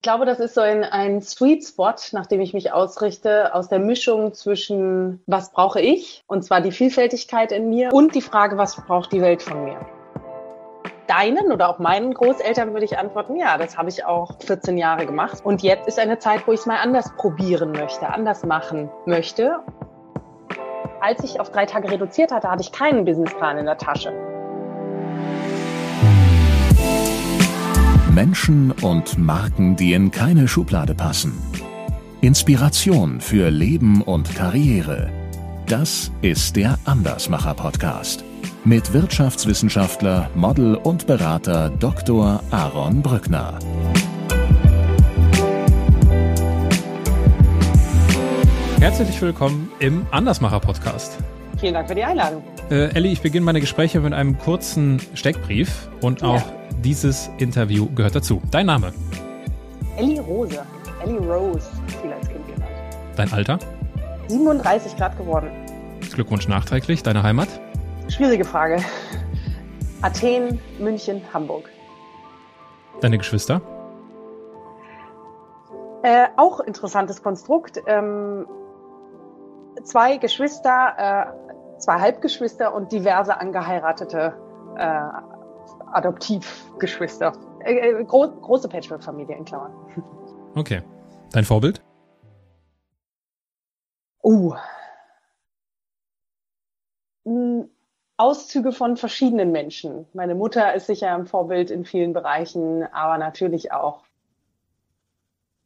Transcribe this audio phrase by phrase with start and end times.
[0.00, 3.68] Ich glaube, das ist so ein, ein Sweet Spot, nach dem ich mich ausrichte, aus
[3.68, 8.56] der Mischung zwischen, was brauche ich, und zwar die Vielfältigkeit in mir, und die Frage,
[8.56, 9.78] was braucht die Welt von mir.
[11.06, 15.04] Deinen oder auch meinen Großeltern würde ich antworten, ja, das habe ich auch 14 Jahre
[15.04, 15.44] gemacht.
[15.44, 19.58] Und jetzt ist eine Zeit, wo ich es mal anders probieren möchte, anders machen möchte.
[21.02, 24.29] Als ich auf drei Tage reduziert hatte, hatte ich keinen Businessplan in der Tasche.
[28.20, 31.32] Menschen und Marken, die in keine Schublade passen.
[32.20, 35.10] Inspiration für Leben und Karriere.
[35.66, 38.22] Das ist der Andersmacher Podcast
[38.62, 42.42] mit Wirtschaftswissenschaftler, Model und Berater Dr.
[42.50, 43.58] Aaron Brückner.
[48.80, 51.16] Herzlich willkommen im Andersmacher Podcast.
[51.60, 52.42] Vielen Dank für die Einladung.
[52.70, 56.52] Äh, Elli, ich beginne meine Gespräche mit einem kurzen Steckbrief und auch ja.
[56.82, 58.40] dieses Interview gehört dazu.
[58.50, 58.94] Dein Name?
[59.98, 60.64] Ellie Rose.
[61.04, 61.68] Ellie Rose,
[62.00, 62.70] viel als Kind genannt.
[63.14, 63.58] Dein Alter?
[64.28, 65.50] 37 Grad geworden.
[66.14, 67.02] Glückwunsch nachträglich.
[67.02, 67.48] Deine Heimat?
[68.08, 68.78] Schwierige Frage.
[70.00, 71.68] Athen, München, Hamburg.
[73.02, 73.60] Deine Geschwister?
[76.02, 77.82] Äh, auch interessantes Konstrukt.
[77.86, 78.46] Ähm,
[79.84, 81.49] zwei Geschwister, äh,
[81.80, 84.34] zwei Halbgeschwister und diverse angeheiratete
[84.76, 85.00] äh,
[85.92, 87.32] Adoptivgeschwister.
[87.64, 89.72] Äh, äh, gro große Patchwork-Familie in Klammern.
[90.54, 90.82] Okay.
[91.32, 91.82] Dein Vorbild?
[94.22, 94.54] Uh.
[98.16, 100.06] Auszüge von verschiedenen Menschen.
[100.12, 104.02] Meine Mutter ist sicher ein Vorbild in vielen Bereichen, aber natürlich auch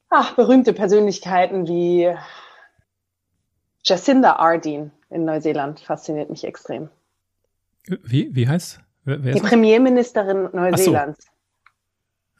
[0.08, 2.14] ach, berühmte Persönlichkeiten wie
[3.82, 6.88] Jacinda Ardern in Neuseeland fasziniert mich extrem.
[7.86, 8.80] Wie, wie heißt?
[9.04, 11.26] Wer, wer die Premierministerin Neuseelands.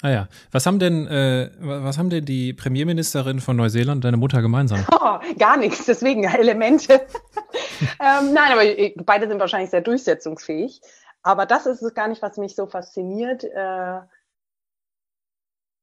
[0.03, 0.29] Ah ja.
[0.51, 4.85] Was haben denn, äh, was haben denn die Premierministerin von Neuseeland und deine Mutter gemeinsam?
[5.07, 6.95] Oh, gar nichts, deswegen Elemente.
[8.01, 10.81] ähm, nein, aber beide sind wahrscheinlich sehr durchsetzungsfähig.
[11.23, 13.45] Aber das ist es gar nicht, was mich so fasziniert.
[13.45, 14.01] Äh,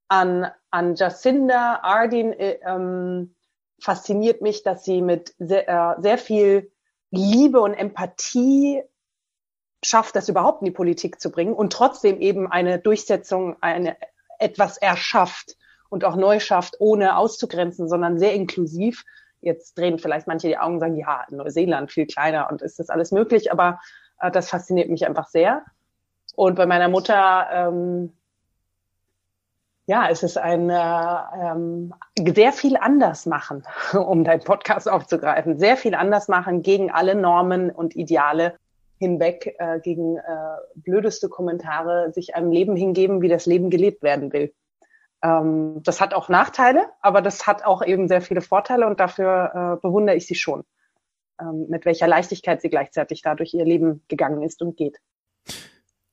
[0.08, 3.34] an, an Jacinda Ardern äh, ähm,
[3.80, 6.71] fasziniert mich, dass sie mit sehr, äh, sehr viel
[7.12, 8.82] Liebe und Empathie
[9.84, 13.96] schafft, das überhaupt in die Politik zu bringen und trotzdem eben eine Durchsetzung, eine,
[14.38, 15.56] etwas erschafft
[15.90, 19.04] und auch neu schafft, ohne auszugrenzen, sondern sehr inklusiv.
[19.40, 22.88] Jetzt drehen vielleicht manche die Augen und sagen, ja, Neuseeland viel kleiner und ist das
[22.88, 23.80] alles möglich, aber
[24.18, 25.64] äh, das fasziniert mich einfach sehr.
[26.34, 28.16] Und bei meiner Mutter ähm,
[29.86, 31.92] ja, es ist ein äh, ähm,
[32.34, 35.58] sehr viel anders machen, um deinen Podcast aufzugreifen.
[35.58, 38.56] Sehr viel anders machen gegen alle Normen und Ideale
[38.98, 40.22] hinweg, äh, gegen äh,
[40.76, 44.54] blödeste Kommentare, sich einem Leben hingeben, wie das Leben gelebt werden will.
[45.22, 49.78] Ähm, das hat auch Nachteile, aber das hat auch eben sehr viele Vorteile und dafür
[49.78, 50.62] äh, bewundere ich sie schon,
[51.40, 54.98] ähm, mit welcher Leichtigkeit sie gleichzeitig dadurch ihr Leben gegangen ist und geht.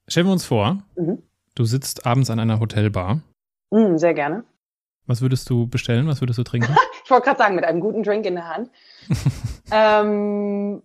[0.07, 1.21] Stellen wir uns vor, mhm.
[1.53, 3.21] du sitzt abends an einer Hotelbar
[3.71, 4.43] Mm, sehr gerne.
[5.05, 6.07] Was würdest du bestellen?
[6.07, 6.75] Was würdest du trinken?
[7.03, 8.69] ich wollte gerade sagen, mit einem guten Drink in der Hand.
[9.71, 10.83] ähm,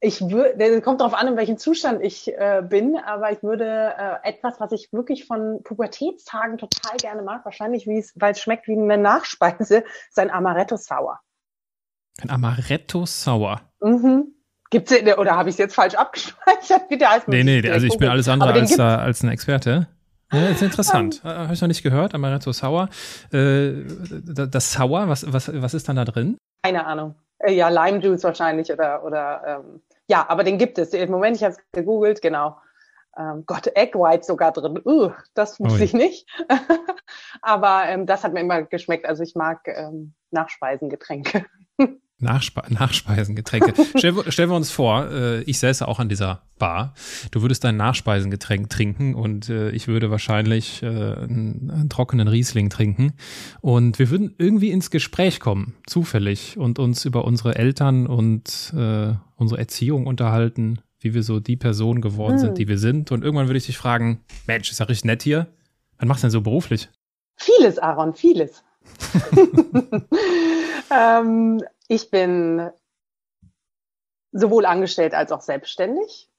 [0.00, 4.28] ich würde, kommt darauf an, in welchem Zustand ich äh, bin, aber ich würde äh,
[4.28, 8.98] etwas, was ich wirklich von Pubertätstagen total gerne mag, wahrscheinlich, weil es schmeckt wie eine
[8.98, 11.18] Nachspeise, ist ein Amaretto Sour.
[12.22, 13.62] Ein Amaretto Sour?
[13.80, 14.32] Mhm.
[14.70, 16.88] Gibt's oder habe ich es jetzt falsch abgespeichert?
[16.88, 19.88] Bitte heißt Nee, nee, also ich bin alles andere als, äh, als ein Experte.
[20.32, 21.22] Ja, ist interessant.
[21.24, 21.30] Ähm.
[21.30, 22.88] Habe ich noch nicht gehört, Amaretto Sour.
[23.32, 23.84] Äh,
[24.22, 26.36] das Sour, was, was, was ist dann da drin?
[26.62, 27.14] Keine Ahnung.
[27.38, 30.92] Äh, ja, Lime Juice wahrscheinlich oder, oder ähm, ja, aber den gibt es.
[30.92, 32.56] Im Moment, ich habe es gegoogelt, genau.
[33.18, 34.80] Ähm, Gott, Egg White sogar drin.
[34.84, 36.28] Uh, das wusste ich nicht.
[37.42, 39.06] aber ähm, das hat mir immer geschmeckt.
[39.06, 41.46] Also ich mag ähm, Nachspeisengetränke.
[42.18, 43.74] Nachspe Nachspeisengetränke.
[43.96, 46.94] Stell, stellen wir uns vor, äh, ich säße auch an dieser Bar.
[47.30, 52.70] Du würdest dein Nachspeisengetränk trinken und äh, ich würde wahrscheinlich äh, einen, einen, trockenen Riesling
[52.70, 53.12] trinken.
[53.60, 59.12] Und wir würden irgendwie ins Gespräch kommen, zufällig, und uns über unsere Eltern und äh,
[59.34, 62.40] unsere Erziehung unterhalten, wie wir so die Person geworden hm.
[62.40, 63.12] sind, die wir sind.
[63.12, 65.48] Und irgendwann würde ich dich fragen, Mensch, ist ja richtig nett hier.
[65.98, 66.88] Was machst du denn so beruflich?
[67.36, 68.64] Vieles, Aaron, vieles.
[70.90, 72.70] ähm, ich bin
[74.32, 76.30] sowohl angestellt als auch selbstständig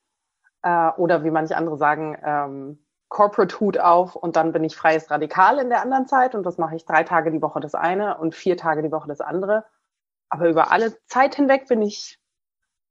[0.61, 5.09] äh, oder wie manche andere sagen, ähm, Corporate Hut auf und dann bin ich freies
[5.09, 8.17] Radikal in der anderen Zeit und das mache ich drei Tage die Woche das eine
[8.17, 9.65] und vier Tage die Woche das andere.
[10.29, 12.19] Aber über alle Zeit hinweg bin ich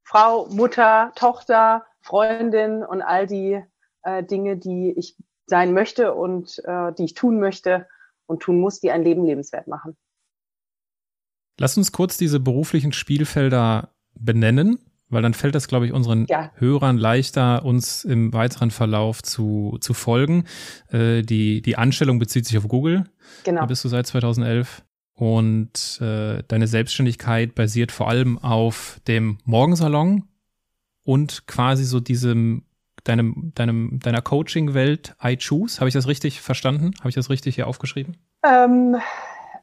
[0.04, 3.62] Frau, Mutter, Tochter, Freundin und all die
[4.02, 5.16] äh, Dinge, die ich
[5.46, 7.86] sein möchte und äh, die ich tun möchte.
[8.26, 9.96] und tun muss, die ein Leben lebenswert machen.
[11.58, 16.50] Lass uns kurz diese beruflichen Spielfelder benennen, weil dann fällt das, glaube ich, unseren ja.
[16.56, 20.44] Hörern leichter, uns im weiteren Verlauf zu, zu folgen.
[20.90, 23.04] Äh, die, die Anstellung bezieht sich auf Google.
[23.44, 23.60] Genau.
[23.60, 24.82] Da bist du seit 2011.
[25.14, 30.24] Und äh, deine Selbstständigkeit basiert vor allem auf dem Morgensalon
[31.04, 32.64] und quasi so diesem
[33.04, 35.78] deinem, deinem, deiner Coaching-Welt I Choose.
[35.78, 36.92] Habe ich das richtig verstanden?
[36.98, 38.16] Habe ich das richtig hier aufgeschrieben?
[38.44, 38.96] Ähm,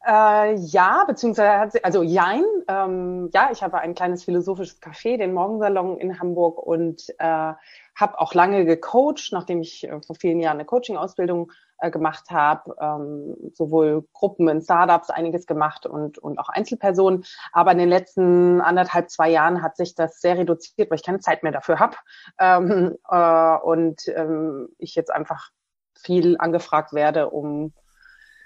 [0.05, 5.17] äh, ja, beziehungsweise hat sie, also Jein, ähm, ja, ich habe ein kleines philosophisches Café,
[5.17, 7.53] den Morgensalon in Hamburg und äh,
[7.95, 12.75] habe auch lange gecoacht, nachdem ich äh, vor vielen Jahren eine Coaching-Ausbildung äh, gemacht habe,
[12.79, 17.23] ähm, sowohl Gruppen in Startups einiges gemacht und, und auch Einzelpersonen.
[17.51, 21.19] Aber in den letzten anderthalb, zwei Jahren hat sich das sehr reduziert, weil ich keine
[21.19, 21.95] Zeit mehr dafür habe
[22.39, 25.51] ähm, äh, und ähm, ich jetzt einfach
[25.95, 27.73] viel angefragt werde, um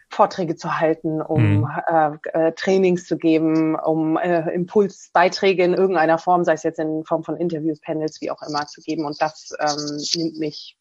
[0.09, 1.69] Vorträge zu halten, um mhm.
[1.87, 7.03] äh, äh, Trainings zu geben, um äh, Impulsbeiträge in irgendeiner Form, sei es jetzt in
[7.03, 9.05] Form von Interviews, Panels, wie auch immer, zu geben.
[9.05, 10.77] Und das ähm, nimmt mich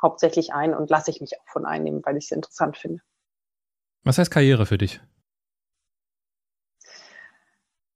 [0.00, 3.02] hauptsächlich ein und lasse ich mich auch von einnehmen, weil ich es interessant finde.
[4.04, 5.00] Was heißt Karriere für dich?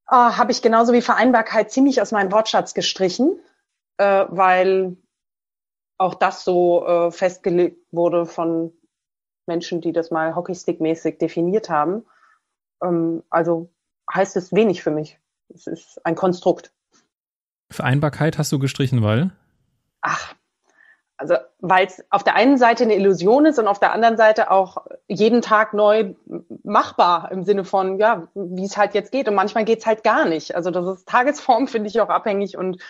[0.08, 3.40] Äh, Habe ich genauso wie Vereinbarkeit ziemlich aus meinem Wortschatz gestrichen,
[3.96, 4.96] äh, weil
[5.98, 8.72] auch das so äh, festgelegt wurde von
[9.46, 12.04] Menschen, die das mal Hockeystick-mäßig definiert haben.
[12.82, 13.70] Ähm, also
[14.12, 15.18] heißt es wenig für mich.
[15.48, 16.72] Es ist ein Konstrukt.
[17.70, 19.32] Vereinbarkeit hast du gestrichen, weil?
[20.00, 20.34] Ach,
[21.16, 24.50] also weil es auf der einen Seite eine Illusion ist und auf der anderen Seite
[24.50, 26.14] auch jeden Tag neu
[26.62, 29.28] machbar im Sinne von, ja, wie es halt jetzt geht.
[29.28, 30.54] Und manchmal geht es halt gar nicht.
[30.54, 32.56] Also das ist Tagesform, finde ich auch abhängig.
[32.56, 32.82] Und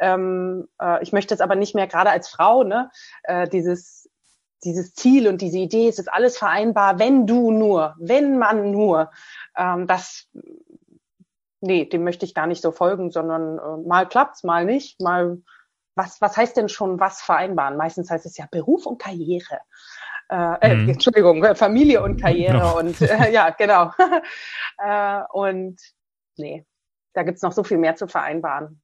[0.00, 2.90] ähm, äh, ich möchte es aber nicht mehr, gerade als Frau, ne,
[3.24, 4.08] äh, dieses
[4.64, 9.10] dieses Ziel und diese Idee, es ist alles vereinbar, wenn du nur, wenn man nur,
[9.56, 10.28] ähm, das,
[11.60, 15.38] nee, dem möchte ich gar nicht so folgen, sondern äh, mal klappt's, mal nicht, mal,
[15.94, 17.76] was, was heißt denn schon was vereinbaren?
[17.76, 19.60] Meistens heißt es ja Beruf und Karriere.
[20.30, 20.88] Äh, äh mhm.
[20.90, 22.78] Entschuldigung, äh, Familie und Karriere genau.
[22.78, 23.92] und äh, ja, genau.
[24.78, 25.80] äh, und
[26.36, 26.64] nee,
[27.14, 28.80] da gibt's noch so viel mehr zu vereinbaren.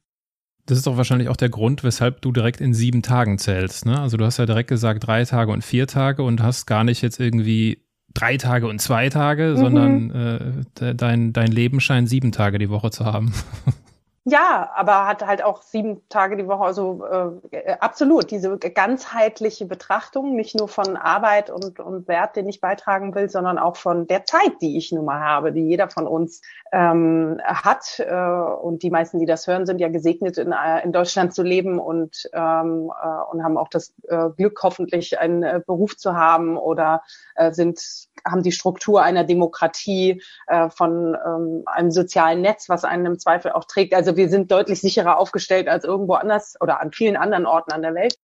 [0.69, 3.87] Das ist doch wahrscheinlich auch der Grund, weshalb du direkt in sieben Tagen zählst.
[3.87, 3.99] Ne?
[3.99, 7.00] Also du hast ja direkt gesagt drei Tage und vier Tage und hast gar nicht
[7.00, 9.56] jetzt irgendwie drei Tage und zwei Tage, mhm.
[9.56, 13.32] sondern äh, dein, dein Leben scheint sieben Tage die Woche zu haben.
[14.31, 17.05] Ja, aber hat halt auch sieben Tage die Woche, also
[17.51, 23.15] äh, absolut diese ganzheitliche Betrachtung, nicht nur von Arbeit und, und Wert, den ich beitragen
[23.15, 26.43] will, sondern auch von der Zeit, die ich nun mal habe, die jeder von uns
[26.73, 28.01] ähm, hat.
[28.01, 31.43] Äh, und die meisten, die das hören, sind ja gesegnet, in, äh, in Deutschland zu
[31.43, 36.17] leben und, ähm, äh, und haben auch das äh, Glück, hoffentlich einen äh, Beruf zu
[36.17, 37.03] haben oder
[37.35, 37.81] äh, sind,
[38.27, 43.53] haben die Struktur einer Demokratie, äh, von ähm, einem sozialen Netz, was einen im Zweifel
[43.53, 43.95] auch trägt.
[43.95, 47.81] Also wir sind deutlich sicherer aufgestellt als irgendwo anders oder an vielen anderen Orten an
[47.81, 48.19] der Welt.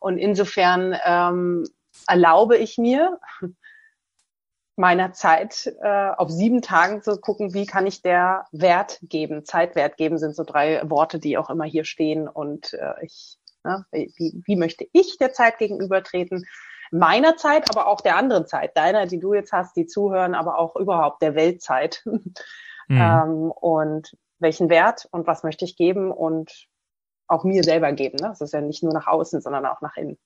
[0.00, 1.64] Und insofern ähm,
[2.08, 3.20] erlaube ich mir,
[4.76, 9.44] meiner Zeit äh, auf sieben Tagen zu gucken, wie kann ich der Wert geben.
[9.44, 12.26] Zeitwert geben sind so drei Worte, die auch immer hier stehen.
[12.26, 16.44] Und äh, ich, ne, wie, wie möchte ich der Zeit gegenübertreten?
[16.90, 20.58] Meiner Zeit, aber auch der anderen Zeit, deiner, die du jetzt hast, die zuhören, aber
[20.58, 22.04] auch überhaupt der Weltzeit.
[22.86, 23.00] Mhm.
[23.00, 26.68] Ähm, und welchen Wert und was möchte ich geben und
[27.26, 28.16] auch mir selber geben.
[28.20, 28.28] Ne?
[28.28, 30.18] Das ist ja nicht nur nach außen, sondern auch nach innen.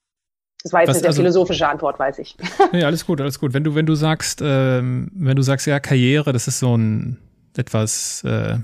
[0.62, 2.36] Das war jetzt was, eine sehr also, philosophische Antwort, weiß ich.
[2.72, 3.54] Nee, alles gut, alles gut.
[3.54, 7.18] Wenn du, wenn du sagst, ähm, wenn du sagst, ja, Karriere, das ist so ein
[7.56, 8.58] etwas äh,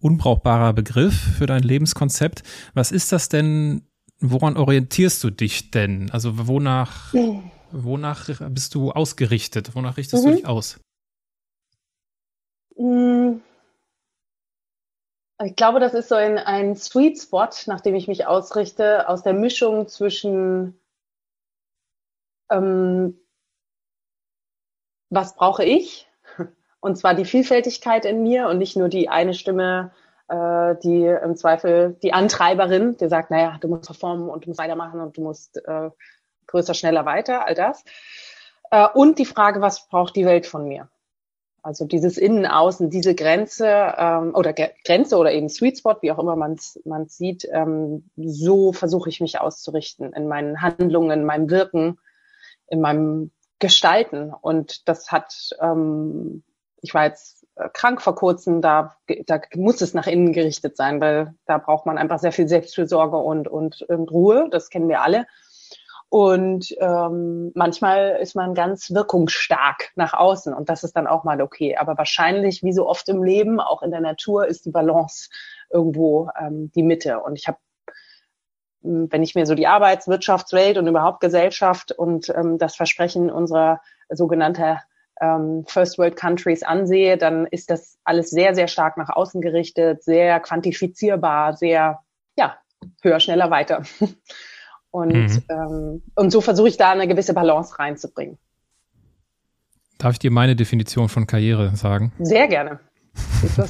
[0.00, 2.42] unbrauchbarer Begriff für dein Lebenskonzept.
[2.74, 3.82] Was ist das denn?
[4.20, 6.10] Woran orientierst du dich denn?
[6.10, 7.12] Also wonach,
[7.72, 9.74] wonach bist du ausgerichtet?
[9.74, 10.30] Wonach richtest mhm.
[10.30, 10.80] du dich aus?
[12.76, 13.40] Mhm
[15.44, 19.22] ich glaube, das ist so ein, ein Sweet Spot, nach dem ich mich ausrichte, aus
[19.22, 20.78] der Mischung zwischen
[22.50, 23.18] ähm,
[25.10, 26.08] was brauche ich?
[26.80, 29.92] Und zwar die Vielfältigkeit in mir und nicht nur die eine Stimme,
[30.28, 34.60] äh, die im Zweifel die Antreiberin, die sagt, naja, du musst performen und du musst
[34.60, 35.90] weitermachen und du musst äh,
[36.46, 37.84] größer, schneller weiter, all das.
[38.70, 40.90] Äh, und die Frage, was braucht die Welt von mir?
[41.64, 43.66] Also dieses Innen-Außen, diese Grenze
[43.96, 46.78] ähm, oder Grenze oder eben Sweet Spot, wie auch immer man es
[47.16, 51.98] sieht, ähm, so versuche ich mich auszurichten in meinen Handlungen, in meinem Wirken,
[52.66, 53.30] in meinem
[53.60, 54.30] Gestalten.
[54.38, 56.42] Und das hat, ähm,
[56.82, 58.94] ich war jetzt äh, krank vor kurzem, da,
[59.24, 63.16] da muss es nach innen gerichtet sein, weil da braucht man einfach sehr viel Selbstfürsorge
[63.16, 65.24] und, und, und Ruhe, das kennen wir alle.
[66.14, 71.42] Und ähm, manchmal ist man ganz wirkungsstark nach außen und das ist dann auch mal
[71.42, 71.76] okay.
[71.76, 75.28] Aber wahrscheinlich, wie so oft im Leben, auch in der Natur, ist die Balance
[75.70, 77.18] irgendwo ähm, die Mitte.
[77.18, 77.58] Und ich habe
[78.82, 84.82] wenn ich mir so die Arbeitswirtschaftswelt und überhaupt Gesellschaft und ähm, das Versprechen unserer sogenannter
[85.20, 90.04] ähm, First World Countries ansehe, dann ist das alles sehr, sehr stark nach außen gerichtet,
[90.04, 92.04] sehr quantifizierbar, sehr,
[92.36, 92.56] ja,
[93.02, 93.82] höher, schneller, weiter.
[94.94, 95.42] Und, mhm.
[95.48, 98.38] ähm, und so versuche ich da eine gewisse Balance reinzubringen.
[99.98, 102.12] Darf ich dir meine Definition von Karriere sagen?
[102.20, 102.78] Sehr gerne.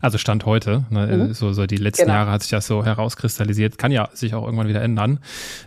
[0.00, 1.34] Also Stand heute, ne, mhm.
[1.34, 2.14] so, so die letzten genau.
[2.14, 5.20] Jahre hat sich das so herauskristallisiert, kann ja sich auch irgendwann wieder ändern.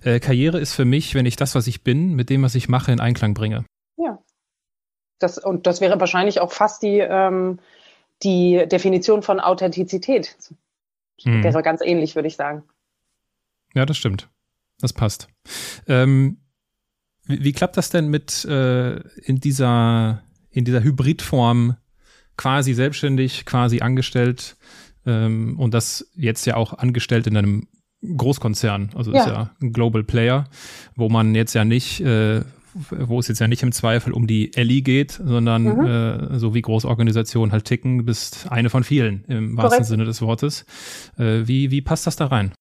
[0.04, 2.68] Äh, Karriere ist für mich, wenn ich das, was ich bin, mit dem, was ich
[2.68, 3.64] mache, in Einklang bringe.
[3.98, 4.18] Ja.
[5.20, 7.60] Das, und das wäre wahrscheinlich auch fast die, ähm,
[8.24, 10.36] die Definition von Authentizität.
[11.24, 11.44] Mhm.
[11.44, 12.64] Wäre ganz ähnlich, würde ich sagen.
[13.76, 14.30] Ja, das stimmt.
[14.82, 15.28] Das passt.
[15.88, 16.38] Ähm,
[17.26, 21.78] wie, wie, klappt das denn mit äh, in dieser in dieser Hybridform
[22.38, 24.58] quasi selbstständig, quasi angestellt
[25.06, 27.68] ähm, und das jetzt ja auch angestellt in einem
[28.04, 29.20] Großkonzern, also ja.
[29.20, 30.46] ist ja ein Global Player,
[30.96, 32.42] wo man jetzt ja nicht, äh,
[32.90, 35.86] wo es jetzt ja nicht im Zweifel um die Ellie geht, sondern mhm.
[35.86, 39.86] äh, so wie Großorganisationen halt ticken, bist eine von vielen im wahrsten Korrekt.
[39.86, 40.66] Sinne des Wortes.
[41.18, 42.54] Äh, wie, wie passt das da rein?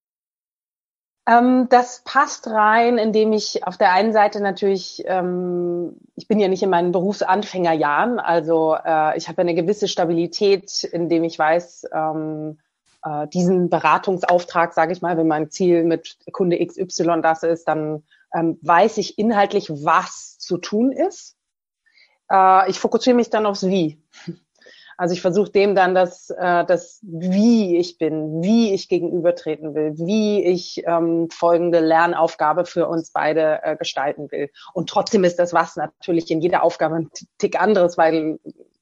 [1.31, 6.49] Ähm, das passt rein, indem ich auf der einen Seite natürlich, ähm, ich bin ja
[6.49, 12.59] nicht in meinen Berufsanfängerjahren, also äh, ich habe eine gewisse Stabilität, indem ich weiß, ähm,
[13.05, 18.03] äh, diesen Beratungsauftrag, sage ich mal, wenn mein Ziel mit Kunde XY das ist, dann
[18.35, 21.37] ähm, weiß ich inhaltlich, was zu tun ist.
[22.29, 24.03] Äh, ich fokussiere mich dann aufs Wie.
[25.01, 29.95] Also ich versuche dem dann das, äh, das, wie ich bin, wie ich gegenübertreten will,
[29.97, 34.51] wie ich ähm, folgende Lernaufgabe für uns beide äh, gestalten will.
[34.75, 38.41] Und trotzdem ist das was natürlich in jeder Aufgabe ein Tick anderes, weil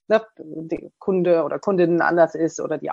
[0.08, 2.90] ne, die Kunde oder Kundin anders ist oder die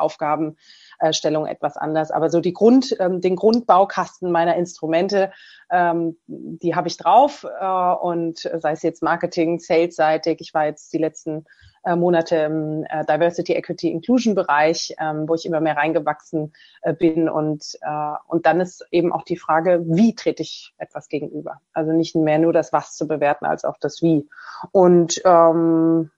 [0.99, 2.11] Aufgabenstellung etwas anders.
[2.11, 5.31] Aber so die Grund, ähm, den Grundbaukasten meiner Instrumente,
[5.71, 10.39] ähm, die habe ich drauf äh, und sei es jetzt Marketing, Sales-seitig.
[10.41, 11.45] Ich war jetzt die letzten
[11.83, 16.93] äh, Monate im äh, Diversity, Equity, Inclusion Bereich, ähm, wo ich immer mehr reingewachsen äh,
[16.93, 17.29] bin.
[17.29, 21.61] Und, äh, und dann ist eben auch die Frage, wie trete ich etwas gegenüber?
[21.73, 24.27] Also nicht mehr nur das Was zu bewerten, als auch das Wie.
[24.71, 26.11] Und ähm,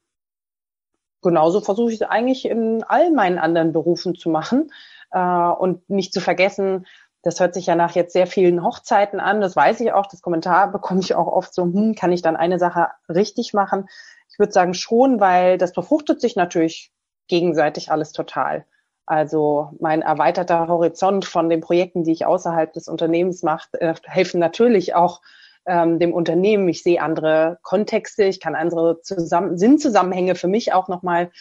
[1.28, 4.72] genauso versuche ich es eigentlich in all meinen anderen Berufen zu machen
[5.12, 6.86] äh, und nicht zu vergessen,
[7.24, 10.22] das hört sich ja nach jetzt sehr vielen Hochzeiten an, das weiß ich auch, das
[10.22, 13.90] Kommentar bekomme ich auch oft so, hm, kann ich dann eine Sache richtig machen?
[14.30, 16.92] Ich würde sagen schon, weil das befruchtet sich natürlich
[17.28, 18.66] gegenseitig alles total.
[19.06, 24.40] Also mein erweiterter Horizont von den Projekten, die ich außerhalb des Unternehmens mache, äh, helfen
[24.40, 25.22] natürlich auch
[25.68, 26.68] ähm, dem Unternehmen.
[26.70, 31.32] Ich sehe andere Kontexte, ich kann andere Zusammen Sinnzusammenhänge für mich auch nochmal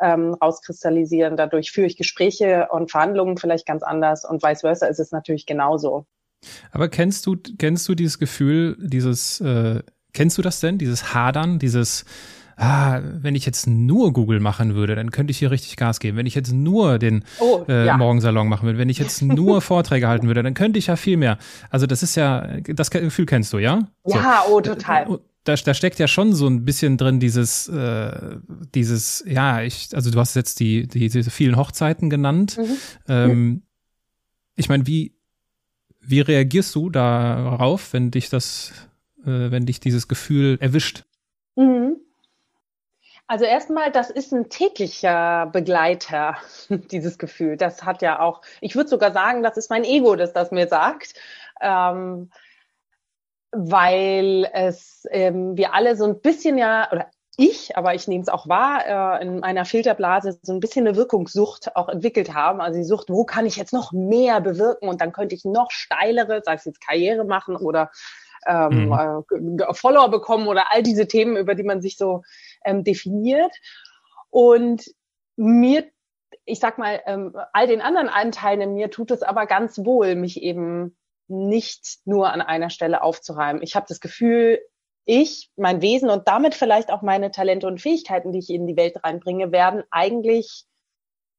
[0.00, 1.36] ähm, rauskristallisieren.
[1.36, 5.46] Dadurch führe ich Gespräche und Verhandlungen vielleicht ganz anders und vice versa ist es natürlich
[5.46, 6.06] genauso.
[6.72, 11.58] Aber kennst du, kennst du dieses Gefühl, dieses, äh, kennst du das denn, dieses Hadern,
[11.58, 12.04] dieses
[12.56, 16.16] ah, wenn ich jetzt nur Google machen würde, dann könnte ich hier richtig Gas geben.
[16.16, 17.96] Wenn ich jetzt nur den oh, äh, ja.
[17.96, 21.16] Morgensalon machen würde, wenn ich jetzt nur Vorträge halten würde, dann könnte ich ja viel
[21.16, 21.38] mehr.
[21.70, 23.80] Also das ist ja, das Gefühl kennst du, ja?
[24.06, 24.54] Ja, so.
[24.54, 25.20] oh, total.
[25.44, 28.36] Da, da steckt ja schon so ein bisschen drin dieses, äh,
[28.74, 32.56] dieses, ja, ich, also du hast jetzt die, die diese vielen Hochzeiten genannt.
[32.56, 32.76] Mhm.
[33.08, 33.62] Ähm,
[34.56, 35.14] ich meine, wie,
[36.00, 38.72] wie reagierst du darauf, wenn dich das,
[39.22, 41.04] äh, wenn dich dieses Gefühl erwischt?
[41.56, 41.96] Mhm.
[43.26, 46.36] Also erstmal, das ist ein täglicher Begleiter,
[46.68, 47.56] dieses Gefühl.
[47.56, 50.68] Das hat ja auch, ich würde sogar sagen, das ist mein Ego, das das mir
[50.68, 51.14] sagt.
[51.60, 52.30] Ähm,
[53.52, 58.28] weil es ähm, wir alle so ein bisschen ja, oder ich, aber ich nehme es
[58.28, 62.60] auch wahr, äh, in meiner Filterblase so ein bisschen eine Wirkungssucht auch entwickelt haben.
[62.60, 65.70] Also die Sucht, wo kann ich jetzt noch mehr bewirken und dann könnte ich noch
[65.70, 67.90] steilere, sei es jetzt Karriere machen oder
[68.46, 69.58] ähm, mhm.
[69.58, 72.22] äh, Follower bekommen oder all diese Themen, über die man sich so
[72.64, 73.54] ähm, definiert.
[74.30, 74.84] Und
[75.36, 75.84] mir,
[76.44, 80.14] ich sag mal, ähm, all den anderen Anteilen in mir tut es aber ganz wohl,
[80.14, 80.96] mich eben
[81.28, 83.62] nicht nur an einer Stelle aufzureiben.
[83.62, 84.60] Ich habe das Gefühl,
[85.06, 88.76] ich, mein Wesen und damit vielleicht auch meine Talente und Fähigkeiten, die ich in die
[88.76, 90.64] Welt reinbringe, werden eigentlich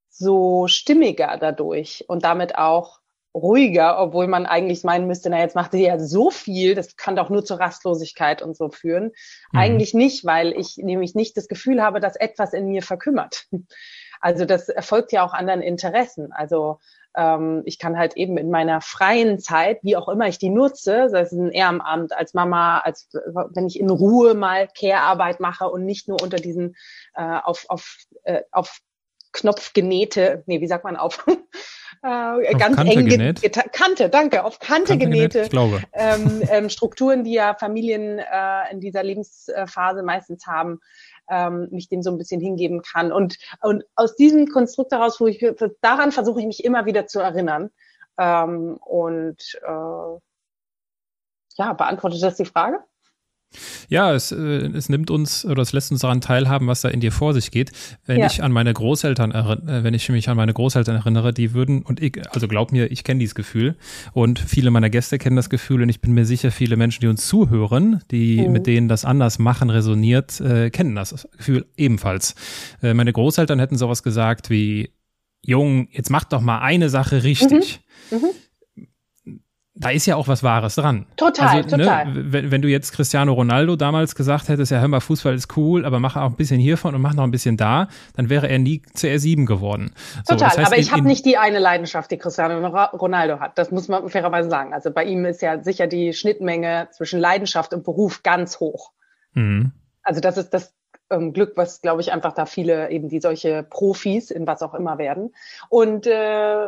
[0.09, 2.99] so stimmiger dadurch und damit auch
[3.35, 7.17] ruhiger, obwohl man eigentlich meinen müsste, na jetzt macht ihr ja so viel, das kann
[7.17, 9.11] doch nur zur Rastlosigkeit und so führen.
[9.51, 9.59] Mhm.
[9.59, 13.45] Eigentlich nicht, weil ich nämlich nicht das Gefühl habe, dass etwas in mir verkümmert.
[14.21, 16.31] Also das erfolgt ja auch anderen Interessen.
[16.31, 16.79] Also
[17.15, 21.09] ähm, ich kann halt eben in meiner freien Zeit, wie auch immer ich die nutze,
[21.09, 25.85] sei es ein Ehrenamt als Mama, als wenn ich in Ruhe mal Care-Arbeit mache und
[25.85, 26.75] nicht nur unter diesen
[27.13, 28.79] äh, auf, auf, äh, auf
[29.31, 31.25] Knopf genähte, nee, wie sagt man auf?
[32.05, 33.41] Äh, ganz Kante eng genäht.
[33.73, 35.83] Kante, danke, auf Kante, Kante genähte genäht.
[35.93, 40.79] Ähm, ähm, Strukturen, die ja Familien äh, in dieser Lebensphase meistens haben,
[41.29, 43.11] ähm, mich dem so ein bisschen hingeben kann.
[43.11, 45.43] Und, und aus diesem Konstrukt heraus, wo ich,
[45.81, 47.71] daran versuche ich mich immer wieder zu erinnern.
[48.17, 50.19] Ähm, und äh,
[51.57, 52.79] ja, beantwortet das die Frage?
[53.89, 56.99] Ja, es, äh, es nimmt uns oder es lässt uns daran teilhaben, was da in
[56.99, 57.71] dir vor sich geht.
[58.05, 58.27] Wenn ja.
[58.27, 61.81] ich an meine Großeltern erinnere, äh, wenn ich mich an meine Großeltern erinnere, die würden,
[61.83, 63.75] und ich, also glaub mir, ich kenne dieses Gefühl
[64.13, 67.07] und viele meiner Gäste kennen das Gefühl und ich bin mir sicher, viele Menschen, die
[67.07, 68.51] uns zuhören, die mhm.
[68.51, 72.35] mit denen das anders machen resoniert, äh, kennen das Gefühl ebenfalls.
[72.81, 74.91] Äh, meine Großeltern hätten sowas gesagt wie,
[75.41, 77.81] Jung, jetzt mach doch mal eine Sache richtig.
[78.09, 78.17] Mhm.
[78.17, 78.25] Mhm
[79.77, 81.05] da ist ja auch was Wahres dran.
[81.17, 82.05] Total, also, ne, total.
[82.05, 85.57] Ne, wenn, wenn, du jetzt Cristiano Ronaldo damals gesagt hättest, ja, hör mal, Fußball ist
[85.57, 88.47] cool, aber mach auch ein bisschen hiervon und mach noch ein bisschen da, dann wäre
[88.47, 89.93] er nie CR7 geworden.
[90.25, 93.57] Total, so, das heißt, aber ich habe nicht die eine Leidenschaft, die Cristiano Ronaldo hat.
[93.57, 94.73] Das muss man fairerweise sagen.
[94.73, 98.91] Also bei ihm ist ja sicher die Schnittmenge zwischen Leidenschaft und Beruf ganz hoch.
[99.33, 99.73] Mhm.
[100.03, 100.73] Also das ist das
[101.09, 104.73] ähm, Glück, was, glaube ich, einfach da viele eben die solche Profis in was auch
[104.73, 105.33] immer werden.
[105.69, 106.67] Und äh,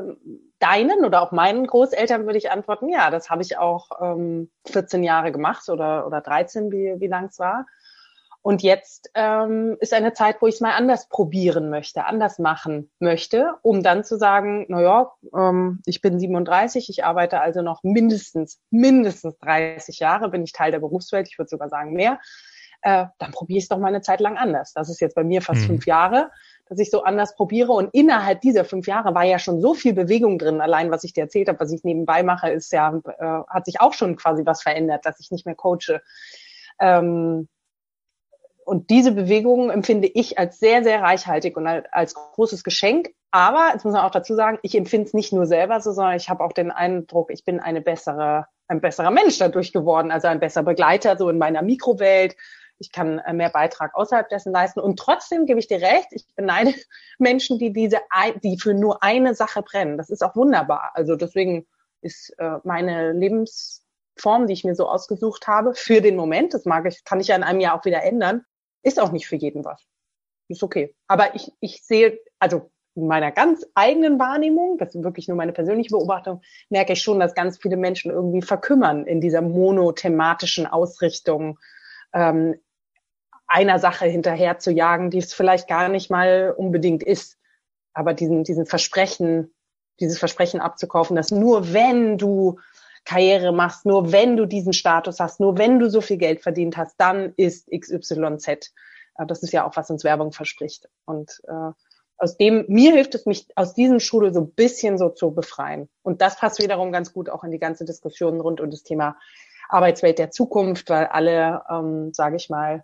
[0.60, 5.04] deinen oder auch meinen Großeltern würde ich antworten, ja, das habe ich auch ähm, 14
[5.04, 7.66] Jahre gemacht oder, oder 13, wie, wie lang es war.
[8.42, 12.90] Und jetzt ähm, ist eine Zeit, wo ich es mal anders probieren möchte, anders machen
[13.00, 17.84] möchte, um dann zu sagen, na ja, ähm, ich bin 37, ich arbeite also noch
[17.84, 22.20] mindestens, mindestens 30 Jahre, bin ich Teil der Berufswelt, ich würde sogar sagen mehr
[22.82, 24.74] äh, dann probiere ich es doch mal eine Zeit lang anders.
[24.74, 25.68] Das ist jetzt bei mir fast mhm.
[25.68, 26.32] fünf Jahre,
[26.70, 27.72] dass ich so anders probiere.
[27.72, 30.62] Und innerhalb dieser fünf Jahre war ja schon so viel Bewegung drin.
[30.62, 33.82] Allein, was ich dir erzählt habe, was ich nebenbei mache, ist ja, äh, hat sich
[33.82, 36.02] auch schon quasi was verändert, dass ich nicht mehr coache.
[36.80, 37.48] Ähm,
[38.68, 43.12] und diese Bewegung empfinde ich als sehr, sehr reichhaltig und als großes Geschenk.
[43.32, 46.18] Aber, jetzt muss man auch dazu sagen, ich empfinde es nicht nur selber so, sondern
[46.18, 50.28] ich habe auch den Eindruck, ich bin eine bessere, ein besserer Mensch dadurch geworden, also
[50.28, 52.36] ein besserer Begleiter so in meiner Mikrowelt,
[52.80, 54.80] ich kann äh, mehr Beitrag außerhalb dessen leisten.
[54.80, 56.74] Und trotzdem gebe ich dir recht, ich beneide
[57.20, 58.00] Menschen, die diese,
[58.44, 59.98] die für nur eine Sache brennen.
[59.98, 60.92] Das ist auch wunderbar.
[60.94, 61.66] Also deswegen
[62.02, 66.86] ist äh, meine Lebensform, die ich mir so ausgesucht habe, für den Moment, das mag
[66.86, 68.46] ich, kann ich ja in einem Jahr auch wieder ändern,
[68.84, 69.84] ist auch nicht für jeden was.
[70.48, 70.96] Ist okay.
[71.08, 75.54] Aber ich, ich sehe, also in meiner ganz eigenen Wahrnehmung, das ist wirklich nur meine
[75.54, 81.60] persönliche Beobachtung, merke ich schon, dass ganz viele Menschen irgendwie verkümmern in dieser monothematischen Ausrichtung,
[82.14, 82.56] ähm,
[83.48, 87.38] einer Sache hinterher zu jagen, die es vielleicht gar nicht mal unbedingt ist.
[87.94, 89.54] Aber diesen, diesen Versprechen,
[90.00, 92.60] dieses Versprechen abzukaufen, dass nur wenn du
[93.06, 96.76] Karriere machst, nur wenn du diesen Status hast, nur wenn du so viel Geld verdient
[96.76, 98.74] hast, dann ist XYZ.
[99.28, 100.90] Das ist ja auch, was uns Werbung verspricht.
[101.06, 101.72] Und äh,
[102.18, 105.88] aus dem, mir hilft es mich, aus diesem Schule so ein bisschen so zu befreien.
[106.04, 109.18] Und das passt wiederum ganz gut auch in die ganze Diskussion rund um das Thema
[109.70, 112.84] Arbeitswelt der Zukunft, weil alle, ähm, sage ich mal,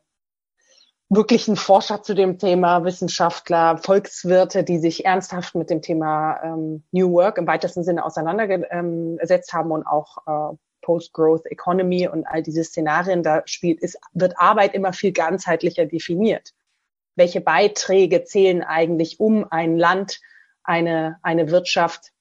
[1.10, 7.12] wirklichen Forscher zu dem Thema, Wissenschaftler, Volkswirte, die sich ernsthaft mit dem Thema ähm, New
[7.12, 13.24] Work im weitesten Sinne auseinandergesetzt haben und auch äh, Post-Growth Economy und all diese Szenarien,
[13.24, 16.54] da spielt, ist, wird Arbeit immer viel ganzheitlicher definiert.
[17.16, 20.20] Welche Beiträge zählen eigentlich, um ein Land,
[20.64, 22.12] eine, eine Wirtschaft,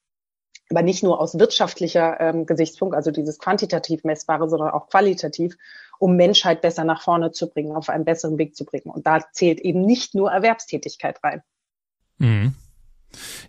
[0.70, 5.56] aber nicht nur aus wirtschaftlicher ähm, Gesichtspunkt, also dieses quantitativ messbare, sondern auch qualitativ,
[6.02, 8.90] um Menschheit besser nach vorne zu bringen, auf einen besseren Weg zu bringen.
[8.90, 11.42] Und da zählt eben nicht nur Erwerbstätigkeit rein.
[12.18, 12.54] Mhm.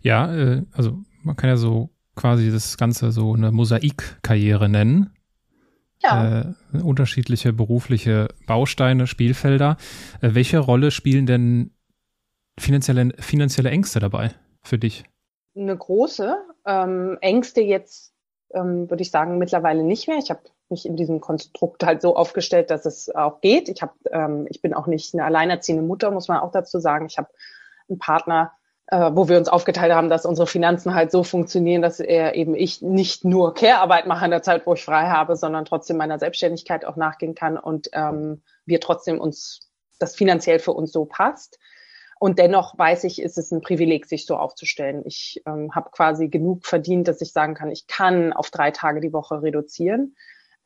[0.04, 5.16] Ja, äh, also man kann ja so quasi das Ganze so eine Mosaikkarriere nennen.
[6.04, 6.54] Ja.
[6.74, 9.78] Äh, unterschiedliche berufliche Bausteine, Spielfelder.
[10.22, 11.72] Äh, welche Rolle spielen denn
[12.60, 14.30] finanzielle, finanzielle Ängste dabei
[14.62, 15.06] für dich?
[15.56, 16.38] Eine große.
[16.68, 18.14] Ähm, Ängste jetzt,
[18.54, 20.20] ähm, würde ich sagen, mittlerweile nicht mehr.
[20.20, 23.70] Ich habe mich in diesem Konstrukt halt so aufgestellt, dass es auch geht.
[23.70, 27.06] Ich habe, ähm, ich bin auch nicht eine alleinerziehende Mutter, muss man auch dazu sagen.
[27.06, 27.30] Ich habe
[27.90, 28.52] einen Partner,
[28.88, 32.56] äh, wo wir uns aufgeteilt haben, dass unsere Finanzen halt so funktionieren, dass er eben
[32.56, 36.20] ich nicht nur Care-Arbeit mache in der Zeit, wo ich frei habe, sondern trotzdem meiner
[36.20, 41.60] Selbstständigkeit auch nachgehen kann und ähm, wir trotzdem uns das finanziell für uns so passt.
[42.20, 45.04] Und dennoch weiß ich, ist es ein Privileg, sich so aufzustellen.
[45.06, 49.02] Ich ähm, habe quasi genug verdient, dass ich sagen kann, ich kann auf drei Tage
[49.02, 50.16] die Woche reduzieren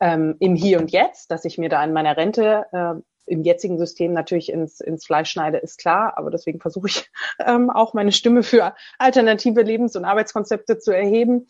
[0.00, 3.78] ähm, im Hier und Jetzt, dass ich mir da in meiner Rente äh, im jetzigen
[3.78, 6.16] System natürlich ins, ins Fleisch schneide, ist klar.
[6.16, 7.10] Aber deswegen versuche ich
[7.46, 11.46] ähm, auch meine Stimme für alternative Lebens- und Arbeitskonzepte zu erheben.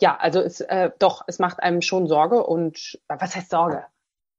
[0.00, 3.84] Ja, also es äh, doch, es macht einem schon Sorge und äh, was heißt Sorge?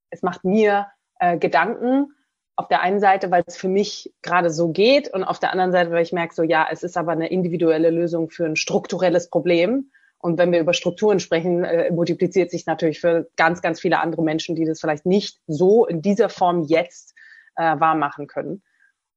[0.10, 0.88] Es macht mir
[1.19, 2.13] äh, Gedanken.
[2.56, 5.72] Auf der einen Seite, weil es für mich gerade so geht und auf der anderen
[5.72, 9.30] Seite, weil ich merke, so ja, es ist aber eine individuelle Lösung für ein strukturelles
[9.30, 9.91] Problem.
[10.20, 14.22] Und wenn wir über Strukturen sprechen, äh, multipliziert sich natürlich für ganz, ganz viele andere
[14.22, 17.16] Menschen, die das vielleicht nicht so in dieser Form jetzt
[17.56, 18.62] äh, wahr machen können.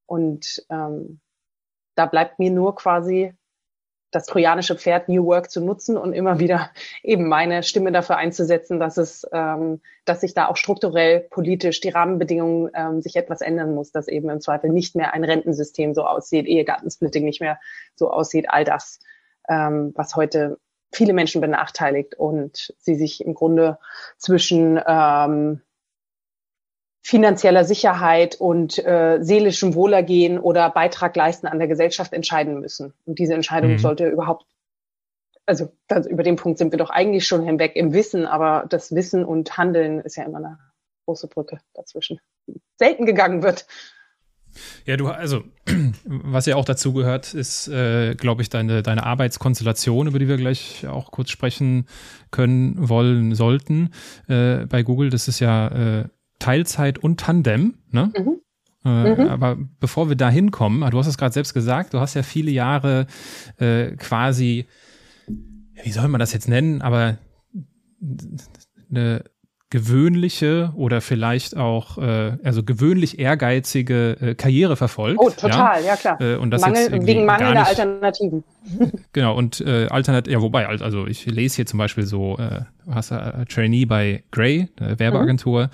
[0.06, 1.20] Und ähm,
[1.96, 3.34] da bleibt mir nur quasi
[4.12, 6.70] das trojanische Pferd New Work zu nutzen und immer wieder
[7.02, 11.88] eben meine Stimme dafür einzusetzen, dass es, ähm, dass sich da auch strukturell politisch die
[11.88, 16.04] Rahmenbedingungen ähm, sich etwas ändern muss, dass eben im Zweifel nicht mehr ein Rentensystem so
[16.04, 17.58] aussieht, Ehegattensplitting nicht mehr
[17.96, 19.00] so aussieht, all das,
[19.48, 20.58] ähm, was heute
[20.92, 23.78] viele Menschen benachteiligt und sie sich im Grunde
[24.18, 25.62] zwischen ähm,
[27.02, 32.94] finanzieller Sicherheit und äh, seelischem Wohlergehen oder Beitrag leisten an der Gesellschaft entscheiden müssen.
[33.04, 33.78] Und diese Entscheidung mhm.
[33.78, 34.46] sollte überhaupt,
[35.44, 38.94] also das, über den Punkt sind wir doch eigentlich schon hinweg im Wissen, aber das
[38.94, 40.58] Wissen und Handeln ist ja immer eine
[41.06, 43.66] große Brücke dazwischen, die selten gegangen wird.
[44.86, 45.44] Ja, du, also,
[46.04, 50.36] was ja auch dazu gehört, ist, äh, glaube ich, deine, deine Arbeitskonstellation, über die wir
[50.36, 51.86] gleich auch kurz sprechen
[52.30, 53.90] können, wollen, sollten
[54.28, 55.10] äh, bei Google.
[55.10, 55.68] Das ist ja
[56.00, 58.12] äh, Teilzeit und Tandem, ne?
[58.16, 58.40] Mhm.
[58.84, 59.28] Äh, mhm.
[59.28, 62.50] Aber bevor wir da hinkommen, du hast es gerade selbst gesagt, du hast ja viele
[62.50, 63.06] Jahre
[63.58, 64.66] äh, quasi,
[65.26, 67.18] wie soll man das jetzt nennen, aber
[68.90, 69.22] eine
[69.72, 75.18] gewöhnliche oder vielleicht auch äh, also gewöhnlich ehrgeizige äh, Karriere verfolgt.
[75.18, 76.20] Oh, total, ja, ja klar.
[76.20, 78.44] Äh, und das Mangel, jetzt wegen mangelnder Alternativen.
[79.14, 82.94] genau, und äh, Alternat ja, wobei, also ich lese hier zum Beispiel so, äh, du
[82.94, 85.68] hast äh, Trainee bei Grey, der Werbeagentur, mhm.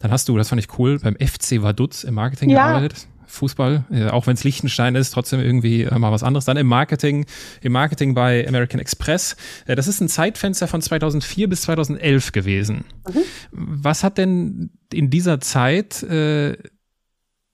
[0.00, 2.66] dann hast du, das fand ich cool, beim FC Vaduz im Marketing ja.
[2.66, 3.06] gearbeitet.
[3.36, 6.44] Fußball, äh, auch wenn es Liechtenstein ist, trotzdem irgendwie äh, mal was anderes.
[6.44, 7.26] Dann im Marketing,
[7.62, 9.36] im Marketing bei American Express.
[9.66, 12.84] Äh, das ist ein Zeitfenster von 2004 bis 2011 gewesen.
[13.08, 13.22] Mhm.
[13.52, 16.56] Was hat denn in dieser Zeit äh,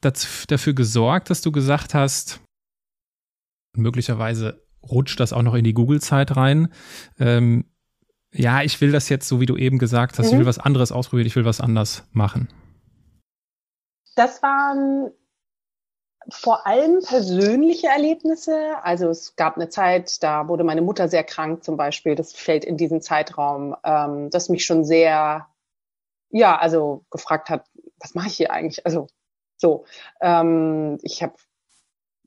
[0.00, 2.40] das, dafür gesorgt, dass du gesagt hast,
[3.74, 6.68] möglicherweise rutscht das auch noch in die Google-Zeit rein.
[7.18, 7.64] Ähm,
[8.32, 10.32] ja, ich will das jetzt, so wie du eben gesagt hast, mhm.
[10.32, 12.48] ich will was anderes ausprobieren, ich will was anders machen.
[14.16, 15.10] Das waren
[16.30, 18.76] vor allem persönliche Erlebnisse.
[18.82, 22.14] Also es gab eine Zeit, da wurde meine Mutter sehr krank zum Beispiel.
[22.14, 25.48] Das fällt in diesen Zeitraum, ähm, das mich schon sehr,
[26.30, 27.66] ja, also gefragt hat,
[27.98, 28.84] was mache ich hier eigentlich?
[28.86, 29.08] Also
[29.56, 29.84] so,
[30.20, 31.34] ähm, ich habe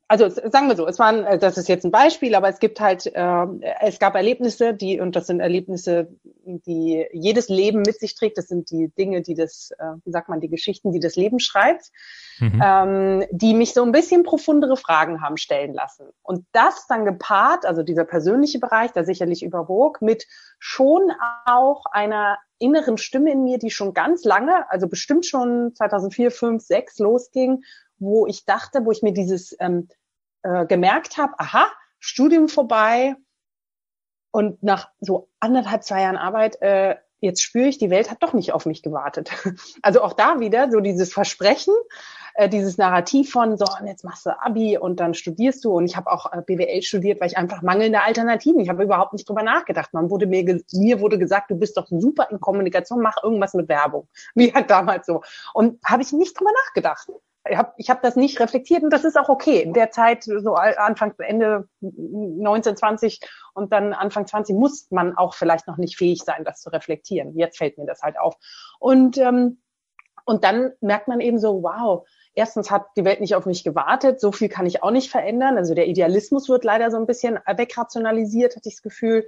[0.07, 2.79] also sagen wir so, es waren, äh, das ist jetzt ein Beispiel, aber es gibt
[2.79, 3.45] halt, äh,
[3.81, 6.09] es gab Erlebnisse, die, und das sind Erlebnisse,
[6.45, 8.37] die jedes Leben mit sich trägt.
[8.37, 11.39] Das sind die Dinge, die das, äh, wie sagt man, die Geschichten, die das Leben
[11.39, 11.91] schreibt,
[12.39, 12.61] mhm.
[12.63, 16.05] ähm, die mich so ein bisschen profundere Fragen haben stellen lassen.
[16.21, 20.27] Und das dann gepaart, also dieser persönliche Bereich, der sicherlich überwog, mit
[20.59, 21.11] schon
[21.45, 26.63] auch einer inneren Stimme in mir, die schon ganz lange, also bestimmt schon 2004, 5,
[26.63, 27.63] 6 losging
[27.97, 29.87] wo ich dachte, wo ich mir dieses ähm,
[30.43, 31.67] äh, gemerkt habe, aha,
[31.99, 33.15] Studium vorbei
[34.31, 38.33] und nach so anderthalb, zwei Jahren Arbeit, äh, jetzt spüre ich, die Welt hat doch
[38.33, 39.31] nicht auf mich gewartet.
[39.81, 41.73] Also auch da wieder so dieses Versprechen,
[42.35, 45.71] äh, dieses Narrativ von, so, und jetzt machst du Abi und dann studierst du.
[45.71, 48.59] Und ich habe auch äh, BWL studiert, weil ich einfach mangelnde Alternativen.
[48.59, 49.93] Ich habe überhaupt nicht drüber nachgedacht.
[49.93, 53.69] Man wurde mir, mir wurde gesagt, du bist doch super in Kommunikation, mach irgendwas mit
[53.69, 54.07] Werbung.
[54.35, 55.21] Wie halt damals so.
[55.53, 57.09] Und habe ich nicht drüber nachgedacht
[57.53, 59.61] habe ich hab das nicht reflektiert und das ist auch okay.
[59.61, 63.19] In der Zeit, so Anfang, Ende 19, 20
[63.53, 67.37] und dann Anfang 20 muss man auch vielleicht noch nicht fähig sein, das zu reflektieren.
[67.37, 68.35] Jetzt fällt mir das halt auf.
[68.79, 69.61] Und, ähm,
[70.25, 74.19] und dann merkt man eben so, wow, erstens hat die Welt nicht auf mich gewartet,
[74.19, 75.57] so viel kann ich auch nicht verändern.
[75.57, 79.27] Also der Idealismus wird leider so ein bisschen wegrationalisiert, hatte ich das Gefühl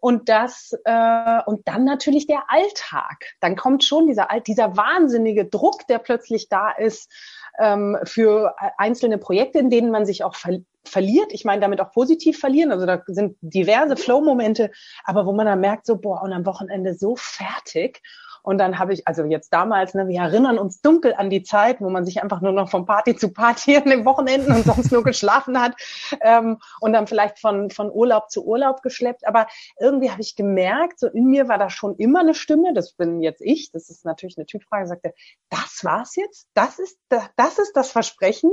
[0.00, 3.24] und das äh, und dann natürlich der Alltag.
[3.40, 7.10] Dann kommt schon dieser dieser wahnsinnige Druck, der plötzlich da ist
[7.58, 11.34] ähm, für einzelne Projekte, in denen man sich auch ver verliert.
[11.34, 12.72] Ich meine damit auch positiv verlieren.
[12.72, 14.70] Also da sind diverse Flow-Momente,
[15.04, 18.00] aber wo man dann merkt so boah und am Wochenende so fertig
[18.42, 21.80] und dann habe ich, also jetzt damals, ne, wir erinnern uns dunkel an die Zeit,
[21.80, 24.92] wo man sich einfach nur noch von Party zu Party an den Wochenenden und sonst
[24.92, 25.74] nur geschlafen hat
[26.20, 29.26] ähm, und dann vielleicht von, von Urlaub zu Urlaub geschleppt.
[29.26, 29.46] Aber
[29.78, 33.20] irgendwie habe ich gemerkt, so in mir war da schon immer eine Stimme, das bin
[33.22, 35.14] jetzt ich, das ist natürlich eine Typfrage, sagte,
[35.50, 38.50] das war's jetzt, das ist, das ist das Versprechen,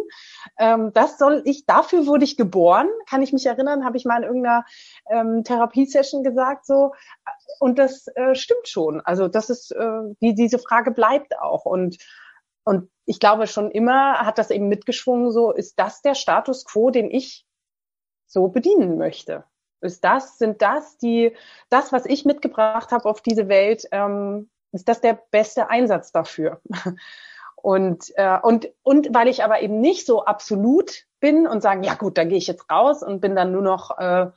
[0.58, 4.18] ähm, das soll ich, dafür wurde ich geboren, kann ich mich erinnern, habe ich mal
[4.18, 4.66] in irgendeiner
[5.10, 6.92] ähm, Therapiesession gesagt, so,
[7.60, 9.02] und das äh, stimmt schon.
[9.02, 11.66] Also das ist, äh, die, diese Frage bleibt auch.
[11.66, 11.98] Und
[12.66, 16.90] und ich glaube schon immer hat das eben mitgeschwungen, so ist das der Status quo,
[16.90, 17.46] den ich
[18.26, 19.46] so bedienen möchte.
[19.82, 21.36] Ist das, sind das die,
[21.70, 26.60] das, was ich mitgebracht habe auf diese Welt, ähm, ist das der beste Einsatz dafür?
[27.56, 31.96] Und, äh, und, und weil ich aber eben nicht so absolut bin und sagen, ja
[31.96, 34.28] gut, dann gehe ich jetzt raus und bin dann nur noch, äh,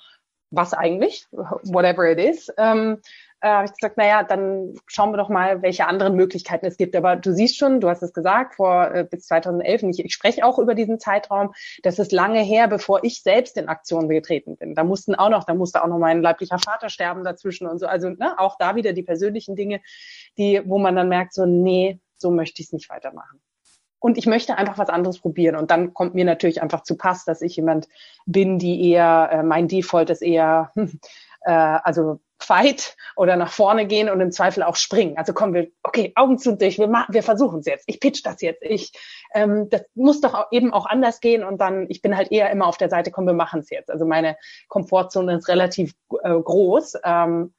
[0.50, 2.98] was eigentlich, whatever it is, ähm,
[3.40, 6.96] äh, habe ich gesagt, naja, dann schauen wir doch mal, welche anderen Möglichkeiten es gibt.
[6.96, 10.12] Aber du siehst schon, du hast es gesagt, vor äh, bis 2011, und ich, ich
[10.12, 14.56] spreche auch über diesen Zeitraum, das ist lange her, bevor ich selbst in Aktion getreten
[14.56, 14.74] bin.
[14.74, 17.86] Da mussten auch noch, da musste auch noch mein leiblicher Vater sterben dazwischen und so.
[17.86, 19.80] Also ne, auch da wieder die persönlichen Dinge,
[20.36, 23.40] die, wo man dann merkt, so, nee, so möchte ich es nicht weitermachen.
[24.00, 25.56] Und ich möchte einfach was anderes probieren.
[25.56, 27.88] Und dann kommt mir natürlich einfach zu Pass, dass ich jemand
[28.26, 30.72] bin, die eher, äh, mein Default ist eher,
[31.42, 35.18] äh, also Fight oder nach vorne gehen und im Zweifel auch springen.
[35.18, 37.84] Also kommen wir, okay, Augen zu dich, wir, machen, wir versuchen es jetzt.
[37.86, 38.62] Ich pitch das jetzt.
[38.62, 38.92] Ich,
[39.34, 42.66] ähm, das muss doch eben auch anders gehen und dann, ich bin halt eher immer
[42.66, 43.90] auf der Seite, komm, wir machen es jetzt.
[43.90, 44.36] Also meine
[44.68, 46.94] Komfortzone ist relativ äh, groß.
[47.04, 47.54] Ähm,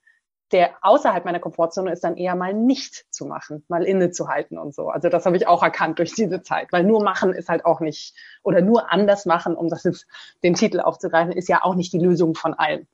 [0.52, 4.90] der außerhalb meiner Komfortzone ist dann eher mal nicht zu machen, mal innezuhalten und so.
[4.90, 7.80] Also das habe ich auch erkannt durch diese Zeit, weil nur machen ist halt auch
[7.80, 10.08] nicht oder nur anders machen, um das jetzt
[10.44, 12.88] den Titel aufzugreifen, ist ja auch nicht die Lösung von allem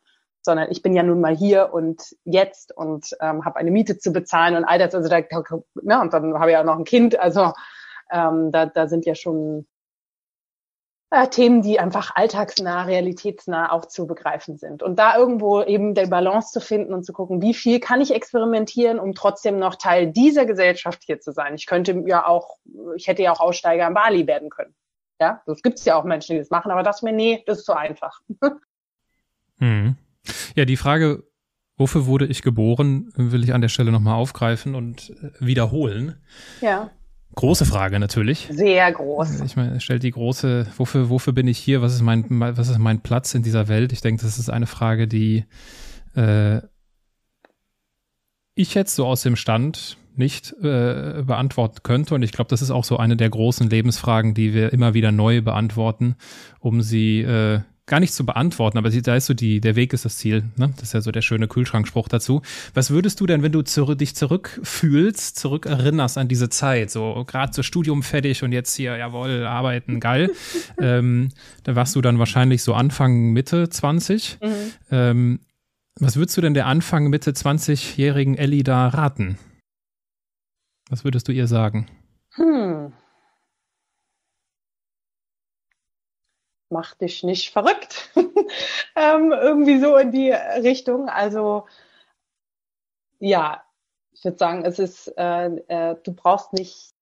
[0.46, 4.14] sondern ich bin ja nun mal hier und jetzt und ähm, habe eine Miete zu
[4.14, 4.94] bezahlen und all das.
[4.94, 7.20] Also da, ne, und dann habe ich auch noch ein Kind.
[7.20, 7.52] Also
[8.12, 9.66] ähm, da, da sind ja schon
[11.16, 14.84] äh, Themen, die einfach alltagsnah, realitätsnah auch zu begreifen sind.
[14.84, 18.14] Und da irgendwo eben der Balance zu finden und zu gucken, wie viel kann ich
[18.14, 21.56] experimentieren, um trotzdem noch Teil dieser Gesellschaft hier zu sein.
[21.56, 22.58] Ich könnte ja auch,
[22.96, 24.76] ich hätte ja auch Aussteiger in Bali werden können.
[25.22, 27.60] Ja, das gibt es ja auch Menschen, die das machen, aber das mir, nee, das
[27.60, 28.20] ist zu einfach.
[29.58, 29.96] Hm.
[30.54, 31.24] Ja, die Frage,
[31.78, 36.22] wofür wurde ich geboren, will ich an der Stelle nochmal aufgreifen und äh, wiederholen.
[36.60, 36.92] Ja.
[37.36, 38.48] Große Frage natürlich.
[38.50, 39.42] Sehr groß.
[39.42, 41.82] Ich meine, stellt die große, wofür, wofür bin ich hier?
[41.82, 43.92] Was ist mein, was ist mein Platz in dieser Welt?
[43.92, 45.46] Ich denke, das ist eine Frage, die
[46.16, 46.62] äh,
[48.56, 52.16] ich jetzt so aus dem Stand nicht äh, beantworten könnte.
[52.16, 55.12] Und ich glaube, das ist auch so eine der großen Lebensfragen, die wir immer wieder
[55.12, 56.16] neu beantworten,
[56.60, 60.06] um sie äh, gar nicht zu beantworten, aber da ist so die, der Weg ist
[60.06, 60.44] das Ziel.
[60.56, 60.74] Ne?
[60.76, 62.42] Das ist ja so der schöne Kühlschrankspruch dazu.
[62.74, 67.54] Was würdest du denn, wenn du zu, dich zurückfühlst, zurückerinnerst an diese Zeit, so gerade
[67.54, 70.32] so Studium fertig und jetzt hier, jawohl, arbeiten, geil.
[70.80, 71.30] ähm,
[71.64, 74.40] da warst du dann wahrscheinlich so Anfang, Mitte 20.
[74.42, 74.50] Mhm.
[74.92, 75.40] Ähm,
[76.00, 79.38] was würdest du denn der Anfang, Mitte 20-jährigen Ellie da raten?
[80.90, 81.88] Was würdest du ihr sagen?
[82.32, 82.94] Hm.
[86.70, 88.10] Mach dich nicht verrückt.
[88.96, 91.10] ähm, irgendwie so in die Richtung.
[91.10, 91.66] Also
[93.20, 93.64] ja,
[94.14, 96.94] ich würde sagen, es ist, äh, äh, du brauchst nicht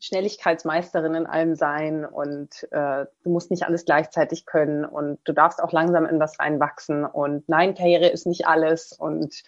[0.00, 5.62] Schnelligkeitsmeisterin in allem sein und äh, du musst nicht alles gleichzeitig können und du darfst
[5.62, 9.42] auch langsam in das reinwachsen und nein, Karriere ist nicht alles und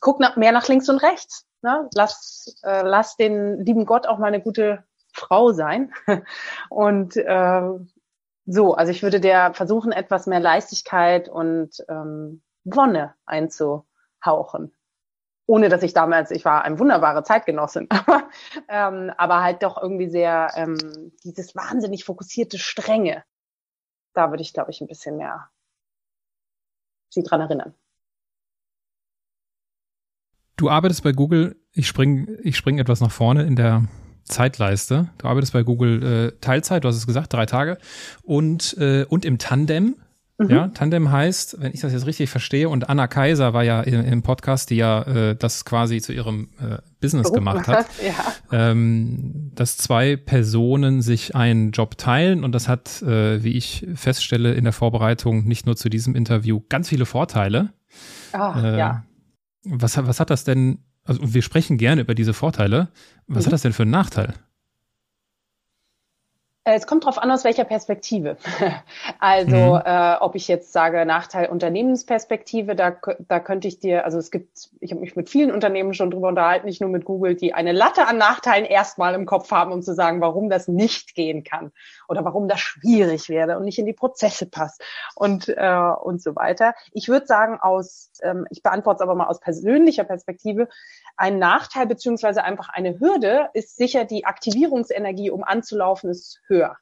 [0.00, 1.44] guck nach, mehr nach links und rechts.
[1.62, 1.88] Ne?
[1.94, 5.92] Lass, äh, lass den lieben Gott auch mal eine gute Frau sein
[6.68, 7.62] und äh,
[8.52, 14.74] so, also ich würde der versuchen, etwas mehr Leichtigkeit und ähm, Wonne einzuhauchen.
[15.46, 18.28] Ohne dass ich damals, ich war eine wunderbare Zeitgenossin, aber,
[18.68, 23.22] ähm, aber halt doch irgendwie sehr ähm, dieses wahnsinnig fokussierte Strenge.
[24.14, 25.48] Da würde ich, glaube ich, ein bisschen mehr
[27.08, 27.74] sie dran erinnern.
[30.56, 33.84] Du arbeitest bei Google, ich spring, ich spring etwas nach vorne in der
[34.30, 35.08] Zeitleiste.
[35.18, 37.78] Du arbeitest bei Google äh, Teilzeit, du hast es gesagt, drei Tage.
[38.22, 39.96] Und, äh, und im Tandem.
[40.38, 40.50] Mhm.
[40.50, 44.04] Ja, Tandem heißt, wenn ich das jetzt richtig verstehe, und Anna Kaiser war ja im,
[44.04, 48.14] im Podcast, die ja äh, das quasi zu ihrem äh, Business oh, gemacht hat, ja.
[48.50, 54.54] ähm, dass zwei Personen sich einen Job teilen und das hat, äh, wie ich feststelle
[54.54, 57.74] in der Vorbereitung, nicht nur zu diesem Interview ganz viele Vorteile.
[58.32, 59.04] Ah, äh, ja.
[59.64, 60.78] Was, was hat das denn
[61.10, 62.88] also wir sprechen gerne über diese Vorteile.
[63.26, 63.46] Was mhm.
[63.46, 64.34] hat das denn für einen Nachteil?
[66.62, 68.36] Äh, es kommt darauf an, aus welcher Perspektive.
[69.18, 69.82] also, mhm.
[69.84, 72.96] äh, ob ich jetzt sage Nachteil Unternehmensperspektive, da,
[73.26, 76.28] da könnte ich dir, also es gibt, ich habe mich mit vielen Unternehmen schon drüber
[76.28, 79.82] unterhalten, nicht nur mit Google, die eine Latte an Nachteilen erstmal im Kopf haben, um
[79.82, 81.72] zu sagen, warum das nicht gehen kann
[82.10, 84.82] oder warum das schwierig wäre und nicht in die Prozesse passt
[85.14, 86.74] und äh, und so weiter.
[86.90, 90.68] Ich würde sagen, aus, ähm, ich beantworte es aber mal aus persönlicher Perspektive,
[91.16, 96.76] ein Nachteil beziehungsweise einfach eine Hürde ist sicher die Aktivierungsenergie, um anzulaufen, ist höher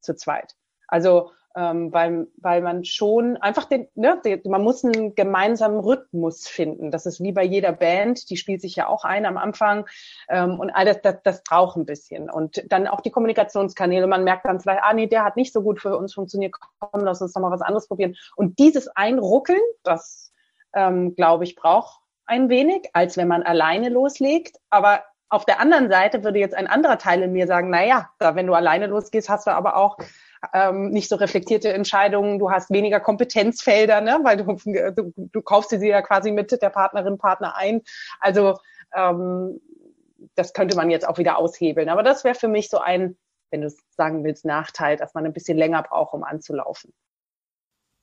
[0.00, 0.54] zu zweit.
[0.86, 6.46] Also ähm, weil, weil man schon einfach den, ne, den, man muss einen gemeinsamen Rhythmus
[6.46, 6.90] finden.
[6.90, 9.86] Das ist wie bei jeder Band, die spielt sich ja auch ein am Anfang
[10.28, 12.30] ähm, und all das, das, das braucht ein bisschen.
[12.30, 15.62] Und dann auch die Kommunikationskanäle, man merkt dann vielleicht, ah nee, der hat nicht so
[15.62, 18.14] gut für uns funktioniert, komm, lass uns doch mal was anderes probieren.
[18.36, 20.32] Und dieses Einruckeln, das
[20.74, 24.58] ähm, glaube ich, braucht ein wenig, als wenn man alleine loslegt.
[24.70, 28.10] Aber auf der anderen Seite würde jetzt ein anderer Teil in mir sagen, na ja,
[28.18, 29.98] wenn du alleine losgehst, hast du aber auch
[30.52, 34.20] ähm, nicht so reflektierte Entscheidungen, du hast weniger Kompetenzfelder, ne?
[34.22, 34.56] weil du,
[34.92, 37.82] du, du kaufst sie ja quasi mit der Partnerin, Partner ein.
[38.20, 38.58] Also
[38.94, 39.60] ähm,
[40.34, 41.88] das könnte man jetzt auch wieder aushebeln.
[41.88, 43.16] Aber das wäre für mich so ein,
[43.50, 46.92] wenn du es sagen willst, Nachteil, dass man ein bisschen länger braucht, um anzulaufen.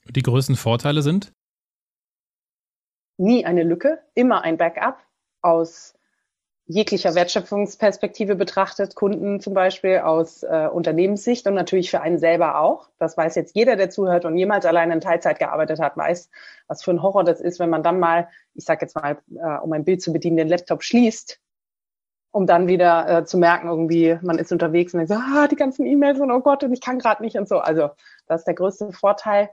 [0.09, 1.33] Die größten Vorteile sind?
[3.17, 4.97] Nie eine Lücke, immer ein Backup
[5.41, 5.95] aus
[6.67, 12.89] jeglicher Wertschöpfungsperspektive betrachtet, Kunden zum Beispiel aus äh, Unternehmenssicht und natürlich für einen selber auch.
[12.97, 16.29] Das weiß jetzt jeder, der zuhört und jemals alleine in Teilzeit gearbeitet hat, weiß,
[16.67, 19.59] was für ein Horror das ist, wenn man dann mal, ich sage jetzt mal, äh,
[19.61, 21.39] um ein Bild zu bedienen, den Laptop schließt,
[22.31, 25.55] um dann wieder äh, zu merken, irgendwie, man ist unterwegs und denkt so, ah, die
[25.55, 27.59] ganzen E-Mails und oh Gott, und ich kann gerade nicht und so.
[27.59, 27.91] Also
[28.27, 29.49] das ist der größte Vorteil.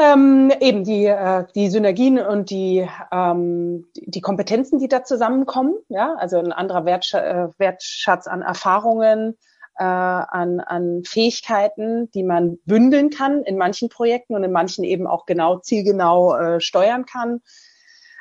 [0.00, 6.14] Ähm, eben die, äh, die Synergien und die, ähm, die Kompetenzen, die da zusammenkommen, ja,
[6.14, 9.36] also ein anderer Wertsch äh, Wertschatz an Erfahrungen,
[9.76, 15.06] äh, an, an Fähigkeiten, die man bündeln kann in manchen Projekten und in manchen eben
[15.08, 17.40] auch genau zielgenau äh, steuern kann.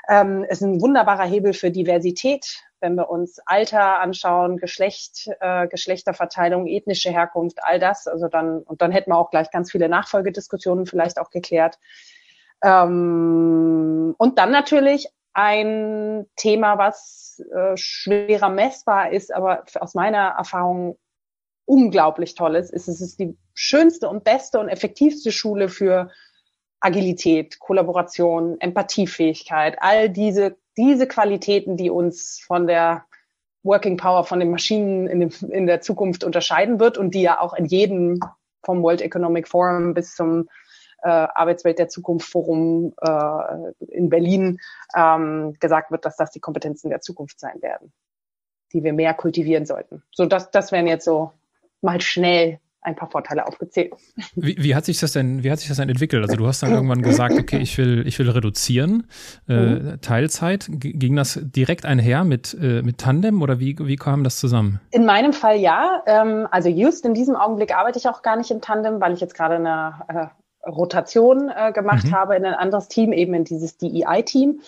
[0.10, 6.68] Ähm, ist ein wunderbarer Hebel für Diversität, wenn wir uns Alter anschauen, Geschlecht, äh, Geschlechterverteilung,
[6.68, 8.08] ethnische Herkunft, all das.
[8.08, 11.80] Also dann, und dann hätten wir auch gleich ganz viele Nachfolgediskussionen vielleicht auch geklärt.
[12.64, 20.98] Ähm, und dann natürlich ein Thema, was äh, schwerer messbar ist, aber aus meiner Erfahrung
[21.66, 26.10] unglaublich toll ist, ist, es ist die schönste und beste und effektivste Schule für
[26.80, 33.06] Agilität, Kollaboration, Empathiefähigkeit, all diese diese Qualitäten, die uns von der
[33.64, 37.42] Working Power, von den Maschinen in, dem, in der Zukunft unterscheiden wird und die ja
[37.42, 38.20] auch in jedem
[38.64, 40.48] vom World Economic Forum bis zum
[41.04, 44.60] äh, Arbeitswelt der Zukunft Forum äh, in Berlin
[44.96, 47.92] ähm, gesagt wird, dass das die Kompetenzen der Zukunft sein werden,
[48.74, 50.04] die wir mehr kultivieren sollten.
[50.12, 51.32] So, das, das wären jetzt so
[51.82, 53.94] mal schnell ein paar Vorteile aufgezählt.
[54.36, 56.24] Wie, wie, hat sich das denn, wie hat sich das denn entwickelt?
[56.24, 59.08] Also du hast dann irgendwann gesagt, okay, ich will, ich will reduzieren,
[59.50, 60.02] äh, mhm.
[60.02, 60.68] Teilzeit.
[60.70, 64.80] G ging das direkt einher mit, äh, mit Tandem oder wie, wie kam das zusammen?
[64.92, 66.02] In meinem Fall ja.
[66.06, 69.20] Ähm, also just in diesem Augenblick arbeite ich auch gar nicht im Tandem, weil ich
[69.20, 72.16] jetzt gerade eine äh, Rotation äh, gemacht mhm.
[72.16, 74.62] habe in ein anderes Team, eben in dieses DEI-Team.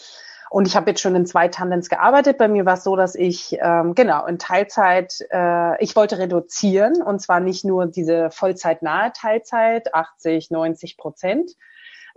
[0.50, 2.38] Und ich habe jetzt schon in zwei Tandems gearbeitet.
[2.38, 7.02] Bei mir war es so, dass ich ähm, genau in Teilzeit, äh, ich wollte reduzieren
[7.02, 11.52] und zwar nicht nur diese vollzeitnahe Teilzeit, 80, 90 Prozent,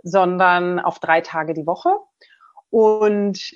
[0.01, 1.97] sondern auf drei Tage die Woche.
[2.71, 3.53] Und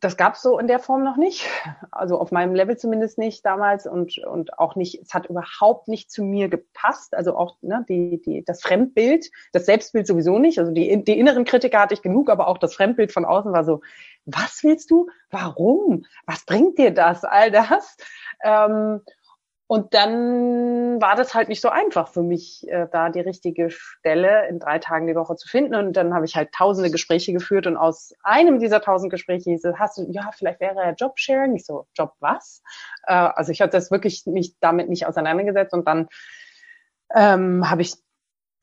[0.00, 1.46] das gab es so in der Form noch nicht.
[1.90, 6.10] Also auf meinem Level zumindest nicht damals und, und auch nicht, es hat überhaupt nicht
[6.10, 7.14] zu mir gepasst.
[7.14, 10.58] Also auch ne, die, die, das Fremdbild, das Selbstbild sowieso nicht.
[10.60, 13.64] Also die, die inneren Kritiker hatte ich genug, aber auch das Fremdbild von außen war
[13.64, 13.80] so,
[14.24, 15.08] was willst du?
[15.30, 16.04] Warum?
[16.26, 17.24] Was bringt dir das?
[17.24, 17.96] All das.
[18.44, 19.00] Ähm,
[19.70, 24.48] und dann war das halt nicht so einfach für mich, äh, da die richtige Stelle
[24.48, 25.74] in drei Tagen die Woche zu finden.
[25.74, 29.64] Und dann habe ich halt tausende Gespräche geführt und aus einem dieser tausend Gespräche hieß
[29.66, 31.54] es, hast du, ja, vielleicht wäre ja Jobsharing.
[31.54, 32.62] Ich so, Job was?
[33.06, 36.08] Äh, also ich habe das wirklich mich damit nicht auseinandergesetzt und dann
[37.14, 37.92] ähm, habe ich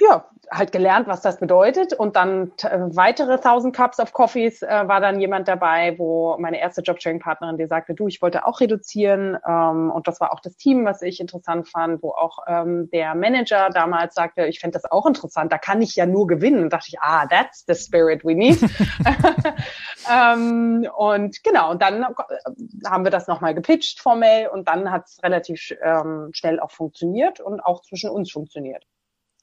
[0.02, 1.94] ja, halt gelernt, was das bedeutet.
[1.94, 6.60] Und dann äh, weitere 1000 Cups of Coffees äh, war dann jemand dabei, wo meine
[6.60, 9.38] erste Jobsharing-Partnerin, die sagte, du, ich wollte auch reduzieren.
[9.48, 13.16] Ähm, und das war auch das Team, was ich interessant fand, wo auch ähm, der
[13.16, 16.64] Manager damals sagte, ich fände das auch interessant, da kann ich ja nur gewinnen.
[16.64, 18.62] Und dachte ich, ah, that's the spirit we need.
[20.12, 25.06] ähm, und genau, und dann äh, haben wir das nochmal gepitcht formell und dann hat
[25.06, 28.86] es relativ ähm, schnell auch funktioniert und auch zwischen uns funktioniert.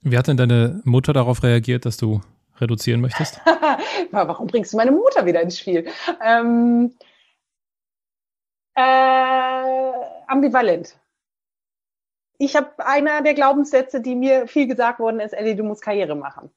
[0.03, 2.21] Wie hat denn deine Mutter darauf reagiert, dass du
[2.61, 3.41] reduzieren möchtest?
[4.11, 5.87] Warum bringst du meine Mutter wieder ins Spiel?
[6.25, 6.93] Ähm,
[8.75, 9.93] äh,
[10.27, 10.99] ambivalent.
[12.39, 16.17] Ich habe einer der Glaubenssätze, die mir viel gesagt worden ist, Ellie, du musst Karriere
[16.17, 16.51] machen.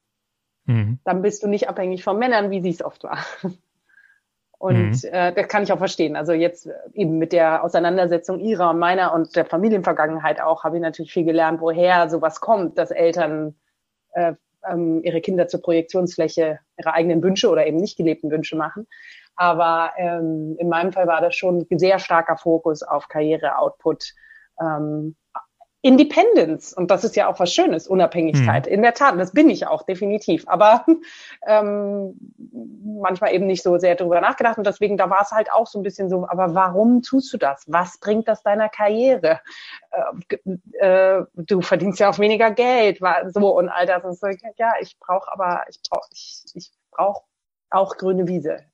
[0.64, 0.98] Mhm.
[1.04, 3.24] Dann bist du nicht abhängig von Männern, wie sie es oft war.
[4.58, 5.08] Und mhm.
[5.12, 6.16] äh, das kann ich auch verstehen.
[6.16, 10.82] Also jetzt eben mit der Auseinandersetzung ihrer und meiner und der Familienvergangenheit auch, habe ich
[10.82, 13.54] natürlich viel gelernt, woher sowas kommt, dass Eltern
[14.12, 14.32] äh,
[14.68, 18.86] ähm, ihre Kinder zur Projektionsfläche ihrer eigenen Wünsche oder eben nicht gelebten Wünsche machen.
[19.36, 24.14] Aber ähm, in meinem Fall war das schon ein sehr starker Fokus auf Karriere, Output,
[24.60, 25.16] ähm,
[25.82, 26.72] Independence.
[26.72, 28.66] Und das ist ja auch was Schönes, Unabhängigkeit.
[28.66, 28.72] Mhm.
[28.72, 30.48] In der Tat, das bin ich auch, definitiv.
[30.48, 30.84] Aber
[31.46, 32.16] ähm,
[33.00, 34.58] manchmal eben nicht so sehr darüber nachgedacht.
[34.58, 37.38] Und deswegen, da war es halt auch so ein bisschen so, aber warum tust du
[37.38, 37.64] das?
[37.68, 39.40] Was bringt das deiner Karriere?
[39.90, 40.36] Äh,
[40.78, 44.04] äh, du verdienst ja auch weniger Geld, so und all das.
[44.04, 47.24] Und so, ja, ich brauche aber, ich brauche ich, ich brauch
[47.70, 48.64] auch grüne Wiese.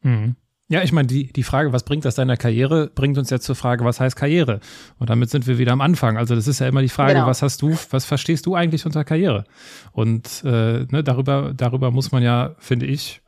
[0.00, 0.36] Mhm.
[0.68, 3.54] Ja, ich meine, die, die Frage, was bringt das deiner Karriere, bringt uns jetzt zur
[3.54, 4.58] Frage, was heißt Karriere?
[4.98, 6.16] Und damit sind wir wieder am Anfang.
[6.16, 7.26] Also das ist ja immer die Frage, genau.
[7.26, 9.44] was hast du, was verstehst du eigentlich unter Karriere?
[9.92, 13.22] Und äh, ne, darüber, darüber muss man ja, finde ich,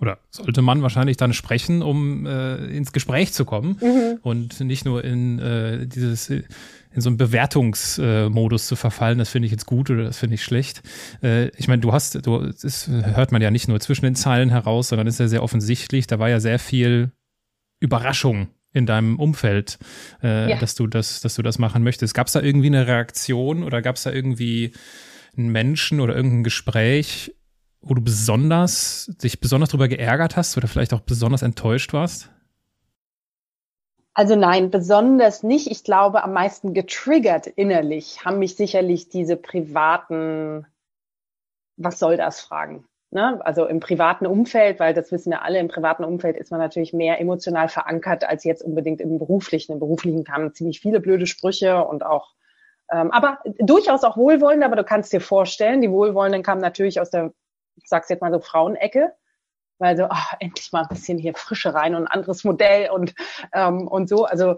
[0.00, 4.18] oder sollte man wahrscheinlich dann sprechen, um äh, ins Gespräch zu kommen mhm.
[4.22, 6.32] und nicht nur in äh, dieses
[6.92, 10.44] in so einen Bewertungsmodus zu verfallen, das finde ich jetzt gut oder das finde ich
[10.44, 10.82] schlecht.
[11.22, 14.50] Äh, ich meine, du hast, du, das hört man ja nicht nur zwischen den Zeilen
[14.50, 17.12] heraus, sondern ist ja sehr offensichtlich, da war ja sehr viel
[17.80, 19.78] Überraschung in deinem Umfeld,
[20.22, 20.58] äh, ja.
[20.58, 22.14] dass du das, dass du das machen möchtest.
[22.14, 24.72] Gab es da irgendwie eine Reaktion oder gab es da irgendwie
[25.36, 27.34] einen Menschen oder irgendein Gespräch,
[27.80, 32.30] wo du besonders, dich besonders darüber geärgert hast oder vielleicht auch besonders enttäuscht warst?
[34.18, 35.70] Also nein, besonders nicht.
[35.70, 40.66] Ich glaube, am meisten getriggert innerlich haben mich sicherlich diese privaten,
[41.76, 42.84] was soll das Fragen?
[43.12, 43.40] Ne?
[43.46, 46.92] Also im privaten Umfeld, weil das wissen wir alle, im privaten Umfeld ist man natürlich
[46.92, 49.74] mehr emotional verankert als jetzt unbedingt im beruflichen.
[49.74, 52.34] Im beruflichen kamen ziemlich viele blöde Sprüche und auch,
[52.90, 57.10] ähm, aber durchaus auch wohlwollende, aber du kannst dir vorstellen, die Wohlwollenden kamen natürlich aus
[57.10, 57.32] der
[57.76, 59.12] ich sag's jetzt mal so Frauenecke,
[59.78, 63.14] weil so ach, endlich mal ein bisschen hier Frische rein und ein anderes Modell und
[63.52, 64.24] ähm, und so.
[64.24, 64.56] Also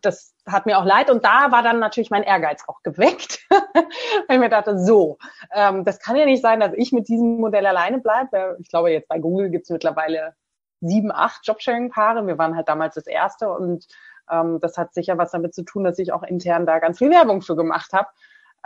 [0.00, 4.36] das hat mir auch leid und da war dann natürlich mein Ehrgeiz auch geweckt, weil
[4.36, 5.18] ich mir dachte, so,
[5.54, 8.56] ähm, das kann ja nicht sein, dass ich mit diesem Modell alleine bleibe.
[8.60, 10.34] Ich glaube, jetzt bei Google gibt's mittlerweile
[10.80, 12.26] sieben, acht Jobsharing-Paare.
[12.26, 13.86] Wir waren halt damals das erste und
[14.30, 17.10] ähm, das hat sicher was damit zu tun, dass ich auch intern da ganz viel
[17.10, 18.08] Werbung für gemacht habe.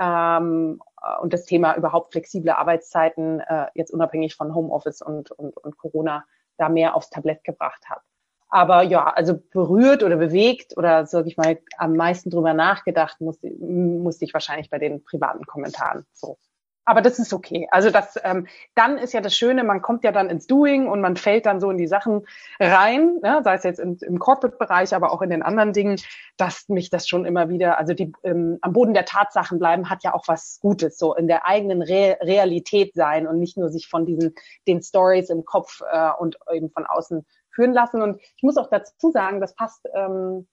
[0.00, 5.56] Ähm, äh, und das Thema überhaupt flexible Arbeitszeiten äh, jetzt unabhängig von Homeoffice und, und,
[5.56, 6.24] und Corona
[6.56, 8.00] da mehr aufs Tablett gebracht habe.
[8.48, 13.50] Aber ja, also berührt oder bewegt oder sag ich mal am meisten drüber nachgedacht musste,
[13.50, 16.38] musste ich wahrscheinlich bei den privaten Kommentaren so
[16.84, 17.66] aber das ist okay.
[17.70, 21.00] Also das, ähm, dann ist ja das Schöne, man kommt ja dann ins Doing und
[21.00, 22.26] man fällt dann so in die Sachen
[22.60, 23.40] rein, ne?
[23.42, 26.00] sei es jetzt im, im Corporate-Bereich, aber auch in den anderen Dingen,
[26.36, 30.04] dass mich das schon immer wieder, also die ähm, am Boden der Tatsachen bleiben, hat
[30.04, 33.88] ja auch was Gutes, so in der eigenen Re Realität sein und nicht nur sich
[33.88, 34.34] von diesen
[34.66, 38.02] den Stories im Kopf äh, und eben von außen führen lassen.
[38.02, 40.46] Und ich muss auch dazu sagen, das passt ähm,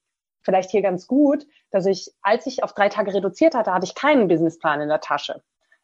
[0.43, 3.95] vielleicht hier ganz gut, dass ich, als ich auf drei Tage reduziert hatte, hatte ich
[3.95, 5.41] keinen Businessplan in der Tasche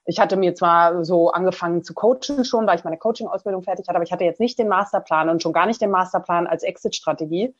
[0.07, 3.97] ich hatte mir zwar so angefangen zu coachen schon, weil ich meine Coaching-Ausbildung fertig hatte,
[3.97, 7.53] aber ich hatte jetzt nicht den Masterplan und schon gar nicht den Masterplan als Exit-Strategie.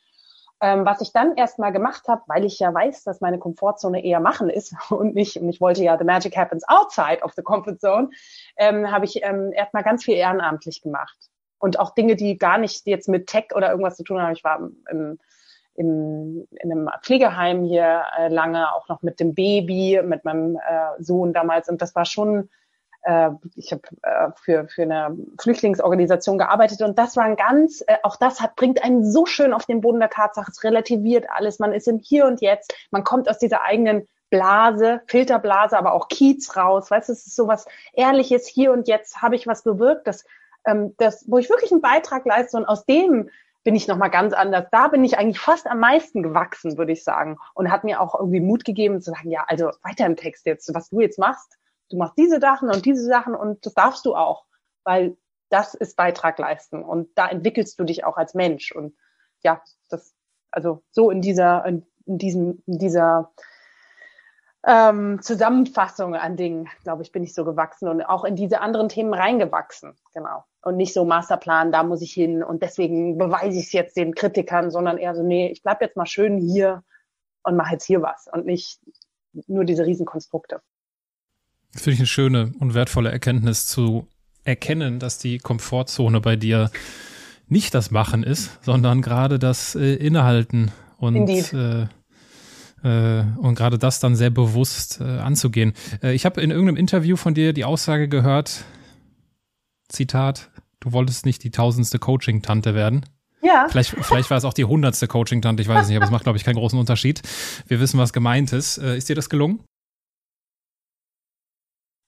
[0.60, 4.18] Ähm, was ich dann erstmal gemacht habe, weil ich ja weiß, dass meine Komfortzone eher
[4.18, 7.76] machen ist und nicht, und ich wollte ja, the magic happens outside of the comfort
[7.78, 8.10] zone,
[8.56, 11.16] ähm, habe ich ähm, erstmal ganz viel ehrenamtlich gemacht.
[11.58, 14.32] Und auch Dinge, die gar nicht jetzt mit Tech oder irgendwas zu tun haben.
[14.32, 15.18] Ich war im
[15.78, 21.00] im, in einem Pflegeheim hier äh, lange, auch noch mit dem Baby, mit meinem äh,
[21.02, 21.68] Sohn damals.
[21.68, 22.50] Und das war schon,
[23.02, 27.96] äh, ich habe äh, für, für eine Flüchtlingsorganisation gearbeitet und das war ein ganz, äh,
[28.02, 30.50] auch das hat, bringt einen so schön auf den Boden der Tatsache.
[30.50, 31.60] Es relativiert alles.
[31.60, 32.74] Man ist im Hier und Jetzt.
[32.90, 36.90] Man kommt aus dieser eigenen Blase, Filterblase, aber auch Kiez raus.
[36.90, 38.48] Weißt du, es ist so was Ehrliches.
[38.48, 40.24] Hier und jetzt habe ich was bewirkt, das,
[40.66, 43.30] ähm, das, wo ich wirklich einen Beitrag leiste und aus dem
[43.68, 44.64] bin ich nochmal ganz anders.
[44.72, 47.36] Da bin ich eigentlich fast am meisten gewachsen, würde ich sagen.
[47.52, 50.74] Und hat mir auch irgendwie Mut gegeben zu sagen, ja, also weiter im Text jetzt,
[50.74, 51.58] was du jetzt machst.
[51.90, 54.46] Du machst diese Sachen und diese Sachen und das darfst du auch,
[54.84, 55.18] weil
[55.50, 58.72] das ist Beitrag leisten und da entwickelst du dich auch als Mensch.
[58.72, 58.96] Und
[59.44, 59.60] ja,
[59.90, 60.14] das,
[60.50, 63.34] also so in dieser, in, in diesem, in dieser
[64.68, 68.90] ähm, Zusammenfassung an Dingen, glaube ich, bin ich so gewachsen und auch in diese anderen
[68.90, 70.44] Themen reingewachsen, genau.
[70.62, 74.14] Und nicht so Masterplan, da muss ich hin und deswegen beweise ich es jetzt den
[74.14, 76.84] Kritikern, sondern eher so, nee, ich bleib jetzt mal schön hier
[77.44, 78.78] und mache jetzt hier was und nicht
[79.46, 80.60] nur diese Riesenkonstrukte.
[81.70, 84.06] Finde ich eine schöne und wertvolle Erkenntnis zu
[84.44, 86.70] erkennen, dass die Komfortzone bei dir
[87.46, 91.86] nicht das Machen ist, sondern gerade das äh, Innehalten und äh,
[92.82, 95.72] äh, und gerade das dann sehr bewusst äh, anzugehen.
[96.02, 98.64] Äh, ich habe in irgendeinem Interview von dir die Aussage gehört,
[99.88, 100.50] Zitat,
[100.80, 103.06] du wolltest nicht die tausendste Coaching-Tante werden.
[103.40, 103.66] Ja.
[103.68, 106.24] Vielleicht, vielleicht war es auch die hundertste Coaching-Tante, ich weiß es nicht, aber es macht,
[106.24, 107.22] glaube ich, keinen großen Unterschied.
[107.66, 108.78] Wir wissen, was gemeint ist.
[108.78, 109.64] Äh, ist dir das gelungen?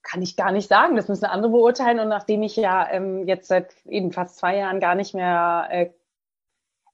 [0.03, 0.97] Kann ich gar nicht sagen.
[0.97, 2.01] Das müssen andere beurteilen.
[2.01, 5.91] Und nachdem ich ja ähm, jetzt seit eben fast zwei Jahren gar nicht mehr äh,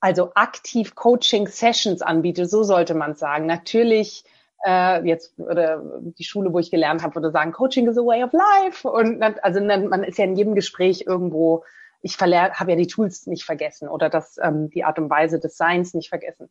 [0.06, 3.46] also aktiv Coaching-Sessions anbiete, so sollte man sagen.
[3.46, 4.24] Natürlich
[4.64, 5.82] Äh, jetzt oder
[6.18, 8.88] die Schule, wo ich gelernt habe, würde sagen, Coaching is a way of life.
[8.88, 11.62] Und also man ist ja in jedem Gespräch irgendwo,
[12.00, 15.56] ich habe ja die Tools nicht vergessen oder das, ähm, die Art und Weise des
[15.58, 16.48] Seins nicht vergessen.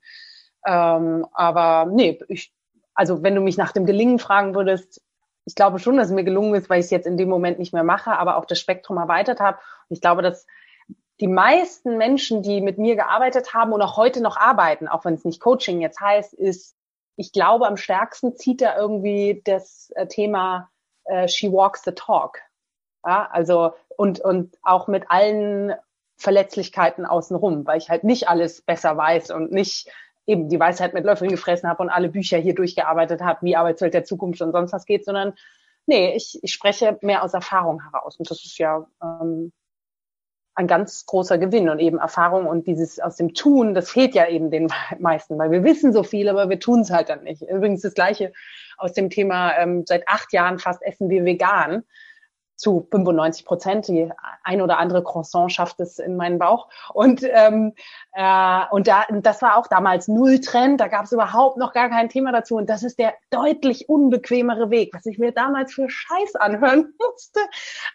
[0.65, 2.53] Ähm, aber nee, ich,
[2.93, 5.01] also wenn du mich nach dem Gelingen fragen würdest,
[5.45, 7.57] ich glaube schon, dass es mir gelungen ist, weil ich es jetzt in dem Moment
[7.57, 9.57] nicht mehr mache, aber auch das Spektrum erweitert habe.
[9.89, 10.45] Ich glaube, dass
[11.19, 15.13] die meisten Menschen, die mit mir gearbeitet haben und auch heute noch arbeiten, auch wenn
[15.13, 16.75] es nicht Coaching jetzt heißt, ist,
[17.15, 20.69] ich glaube, am stärksten zieht da irgendwie das äh, Thema
[21.05, 22.39] äh, She Walks the Talk.
[23.05, 25.73] Ja, also und, und auch mit allen
[26.17, 29.89] Verletzlichkeiten außenrum, weil ich halt nicht alles besser weiß und nicht
[30.25, 33.93] eben die Weisheit mit Löffeln gefressen habe und alle Bücher hier durchgearbeitet habe, wie Arbeitswelt
[33.93, 35.33] der Zukunft und sonst was geht, sondern
[35.85, 38.17] nee, ich, ich spreche mehr aus Erfahrung heraus.
[38.17, 39.53] Und das ist ja ähm,
[40.55, 44.27] ein ganz großer Gewinn und eben Erfahrung und dieses aus dem Tun, das fehlt ja
[44.27, 47.41] eben den meisten, weil wir wissen so viel, aber wir tun es halt dann nicht.
[47.41, 48.31] Übrigens das Gleiche
[48.77, 51.83] aus dem Thema, ähm, seit acht Jahren fast essen wir vegan
[52.55, 53.87] zu 95 Prozent.
[53.87, 54.11] Die
[54.43, 56.69] ein oder andere Croissant schafft es in meinen Bauch.
[56.93, 57.73] Und, ähm,
[58.13, 60.79] äh, und da, das war auch damals Null-Trend.
[60.79, 62.55] Da gab es überhaupt noch gar kein Thema dazu.
[62.55, 67.39] Und das ist der deutlich unbequemere Weg, was ich mir damals für Scheiß anhören musste.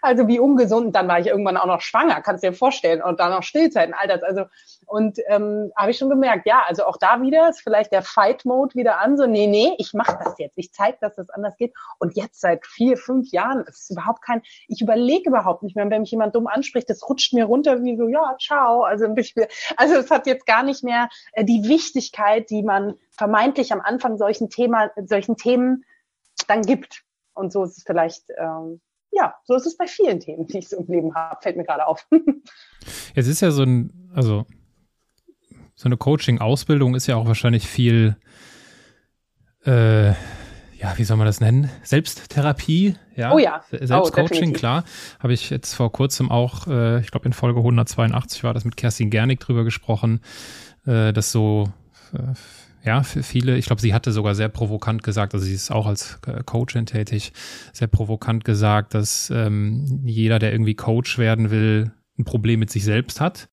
[0.03, 0.95] Also wie ungesund.
[0.95, 3.03] Dann war ich irgendwann auch noch schwanger, kannst dir vorstellen.
[3.03, 4.23] Und dann noch Stillzeiten, all das.
[4.23, 4.45] Also,
[4.91, 8.75] und ähm, habe ich schon gemerkt, ja, also auch da wieder ist vielleicht der Fight-Mode
[8.75, 9.17] wieder an.
[9.17, 10.59] So, nee, nee, ich mache das jetzt.
[10.59, 11.73] Ich zeige, dass das anders geht.
[12.01, 15.89] Und jetzt seit vier, fünf Jahren ist es überhaupt kein ich überlege überhaupt nicht mehr,
[15.89, 18.83] wenn mich jemand dumm anspricht, das rutscht mir runter wie so, ja, ciao.
[18.83, 19.07] Also,
[19.77, 24.19] also es hat jetzt gar nicht mehr äh, die Wichtigkeit, die man vermeintlich am Anfang
[24.19, 25.85] solchen Thema, solchen Themen
[26.49, 27.05] dann gibt.
[27.35, 28.81] Und so ist es vielleicht, ähm,
[29.13, 31.65] ja, so ist es bei vielen Themen, die ich so im Leben habe, fällt mir
[31.65, 32.09] gerade auf.
[33.15, 34.47] Jetzt ist ja so ein, also
[35.81, 38.17] so eine Coaching-Ausbildung ist ja auch wahrscheinlich viel
[39.65, 41.71] äh, ja, wie soll man das nennen?
[41.83, 43.33] Selbsttherapie, ja.
[43.33, 43.63] Oh ja.
[43.71, 44.85] Selbstcoaching, oh, klar.
[45.19, 48.77] Habe ich jetzt vor kurzem auch, äh, ich glaube in Folge 182 war das mit
[48.77, 50.21] Kerstin Gernig drüber gesprochen,
[50.85, 51.73] äh, dass so,
[52.13, 52.35] äh,
[52.87, 55.87] ja, für viele, ich glaube, sie hatte sogar sehr provokant gesagt, also sie ist auch
[55.87, 57.33] als äh, Coachin tätig,
[57.73, 62.85] sehr provokant gesagt, dass ähm, jeder, der irgendwie Coach werden will, ein Problem mit sich
[62.85, 63.49] selbst hat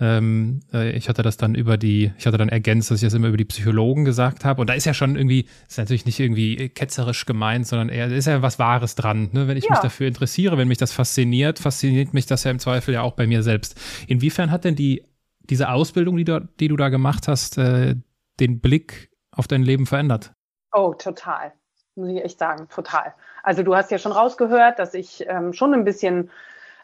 [0.00, 3.14] ähm, äh, ich hatte das dann über die, ich hatte dann ergänzt, dass ich das
[3.14, 4.60] immer über die Psychologen gesagt habe.
[4.60, 8.26] Und da ist ja schon irgendwie, ist natürlich nicht irgendwie ketzerisch gemeint, sondern eher, ist
[8.26, 9.30] ja was Wahres dran.
[9.32, 9.48] Ne?
[9.48, 9.70] Wenn ich ja.
[9.70, 13.14] mich dafür interessiere, wenn mich das fasziniert, fasziniert mich das ja im Zweifel ja auch
[13.14, 13.80] bei mir selbst.
[14.06, 15.04] Inwiefern hat denn die,
[15.40, 17.96] diese Ausbildung, die du, die du da gemacht hast, äh,
[18.38, 20.32] den Blick auf dein Leben verändert?
[20.72, 21.52] Oh, total.
[21.96, 23.14] Muss ich echt sagen, total.
[23.42, 26.30] Also du hast ja schon rausgehört, dass ich ähm, schon ein bisschen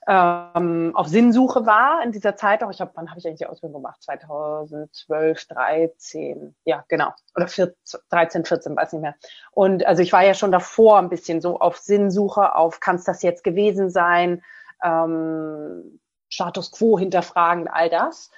[0.07, 2.70] ähm, auf Sinnsuche war in dieser Zeit auch.
[2.70, 4.02] Ich habe, wann habe ich eigentlich die Ausbildung gemacht?
[4.02, 9.14] 2012, 13, ja genau, oder 14, 13, 14, weiß nicht mehr.
[9.52, 13.05] Und also ich war ja schon davor ein bisschen so auf Sinnsuche, auf kann es
[13.05, 14.42] das jetzt gewesen sein,
[14.82, 18.30] ähm, Status Quo hinterfragen, all das.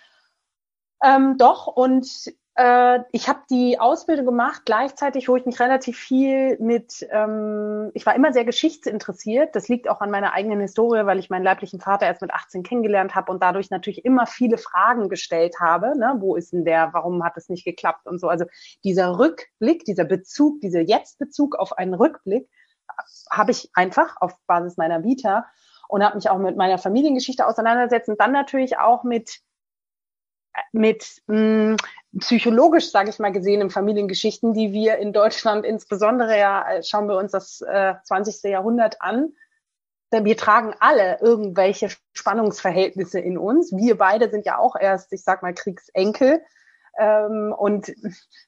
[1.03, 2.07] Ähm, doch und
[2.59, 8.15] ich habe die Ausbildung gemacht, gleichzeitig, wo ich mich relativ viel mit, ähm, ich war
[8.15, 9.55] immer sehr geschichtsinteressiert.
[9.55, 12.63] Das liegt auch an meiner eigenen Historie, weil ich meinen leiblichen Vater erst mit 18
[12.63, 15.99] kennengelernt habe und dadurch natürlich immer viele Fragen gestellt habe.
[15.99, 16.17] Ne?
[16.21, 16.95] Wo ist denn der?
[16.95, 18.29] Warum hat es nicht geklappt und so.
[18.29, 18.47] Also
[18.85, 22.49] dieser Rückblick, dieser Bezug, dieser Jetzt-Bezug auf einen Rückblick
[23.31, 25.45] habe ich einfach auf Basis meiner Vita
[25.89, 29.41] und habe mich auch mit meiner Familiengeschichte auseinandergesetzt und dann natürlich auch mit
[30.73, 31.77] mit mh, mm,
[32.21, 37.09] psychologisch, sage ich mal, gesehen in Familiengeschichten, die wir in Deutschland insbesondere ja, äh, schauen
[37.09, 38.43] wir uns das äh, 20.
[38.45, 39.33] Jahrhundert an,
[40.11, 43.73] wir tragen alle irgendwelche Spannungsverhältnisse in uns.
[43.73, 46.43] Wir beide sind ja auch erst, ich sag mal, Kriegsenkel.
[46.99, 47.93] Ähm, und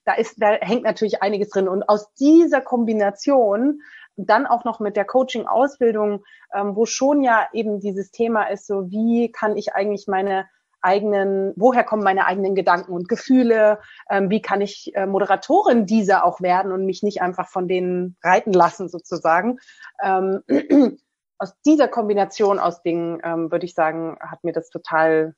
[0.05, 1.67] da ist, da hängt natürlich einiges drin.
[1.67, 3.81] Und aus dieser Kombination
[4.15, 8.89] dann auch noch mit der Coaching-Ausbildung, ähm, wo schon ja eben dieses Thema ist, so
[8.89, 10.47] wie kann ich eigentlich meine
[10.81, 16.25] eigenen, woher kommen meine eigenen Gedanken und Gefühle, ähm, wie kann ich äh, Moderatorin dieser
[16.25, 19.59] auch werden und mich nicht einfach von denen reiten lassen sozusagen.
[20.01, 20.41] Ähm,
[21.37, 25.35] aus dieser Kombination aus Dingen, ähm, würde ich sagen, hat mir das total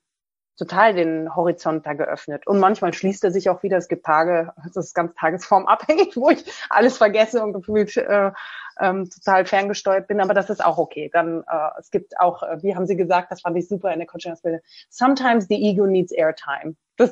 [0.61, 2.45] total den Horizont da geöffnet.
[2.45, 3.77] Und manchmal schließt er sich auch wieder.
[3.77, 8.31] Es gibt Tage, das ist ganz tagesformabhängig, wo ich alles vergesse und gefühlt äh,
[8.79, 10.21] ähm, total ferngesteuert bin.
[10.21, 11.09] Aber das ist auch okay.
[11.11, 13.97] Dann äh, es gibt auch, äh, wie haben Sie gesagt, das fand ich super in
[13.97, 14.61] der Coaching-Ausbildung.
[14.89, 16.75] Sometimes the ego needs airtime.
[16.97, 17.11] Das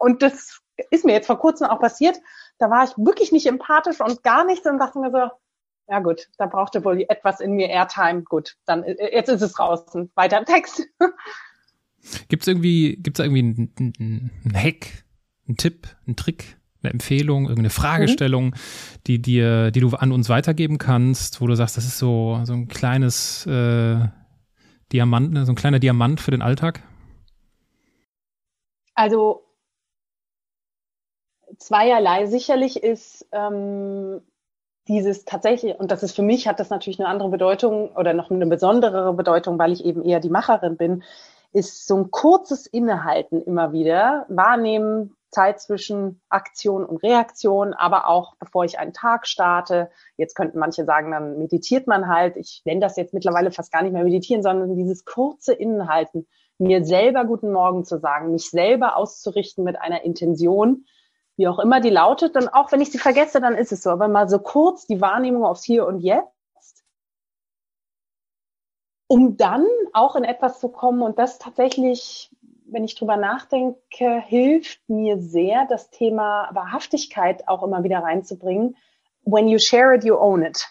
[0.00, 0.60] und das
[0.90, 2.16] ist mir jetzt vor kurzem auch passiert.
[2.58, 5.30] Da war ich wirklich nicht empathisch und gar nichts und dachte mir so,
[5.88, 8.22] ja gut, da brauchte wohl etwas in mir Airtime.
[8.22, 10.10] Gut, dann äh, jetzt ist es draußen.
[10.16, 10.82] Weiter Text.
[12.28, 15.04] Gibt es irgendwie, gibt's irgendwie einen, einen Hack,
[15.46, 18.54] einen Tipp, einen Trick, eine Empfehlung, irgendeine Fragestellung, mhm.
[19.06, 22.52] die dir, die du an uns weitergeben kannst, wo du sagst, das ist so, so
[22.52, 24.06] ein kleines äh,
[24.92, 26.82] Diamant, so ein kleiner Diamant für den Alltag?
[28.94, 29.42] Also
[31.58, 32.26] zweierlei.
[32.26, 34.20] Sicherlich ist ähm,
[34.88, 38.30] dieses tatsächlich, und das ist für mich, hat das natürlich eine andere Bedeutung oder noch
[38.30, 41.02] eine besondere Bedeutung, weil ich eben eher die Macherin bin,
[41.56, 48.34] ist so ein kurzes Innehalten immer wieder, wahrnehmen, Zeit zwischen Aktion und Reaktion, aber auch
[48.36, 49.90] bevor ich einen Tag starte.
[50.18, 52.36] Jetzt könnten manche sagen, dann meditiert man halt.
[52.36, 56.26] Ich nenne das jetzt mittlerweile fast gar nicht mehr meditieren, sondern dieses kurze Innehalten,
[56.58, 60.84] mir selber guten Morgen zu sagen, mich selber auszurichten mit einer Intention,
[61.38, 62.36] wie auch immer die lautet.
[62.36, 63.90] Und auch wenn ich sie vergesse, dann ist es so.
[63.90, 66.35] Aber mal so kurz die Wahrnehmung aufs Hier und Jetzt,
[69.08, 72.30] um dann auch in etwas zu kommen und das tatsächlich,
[72.66, 78.76] wenn ich drüber nachdenke, hilft mir sehr, das Thema Wahrhaftigkeit auch immer wieder reinzubringen.
[79.22, 80.66] When you share it, you own it.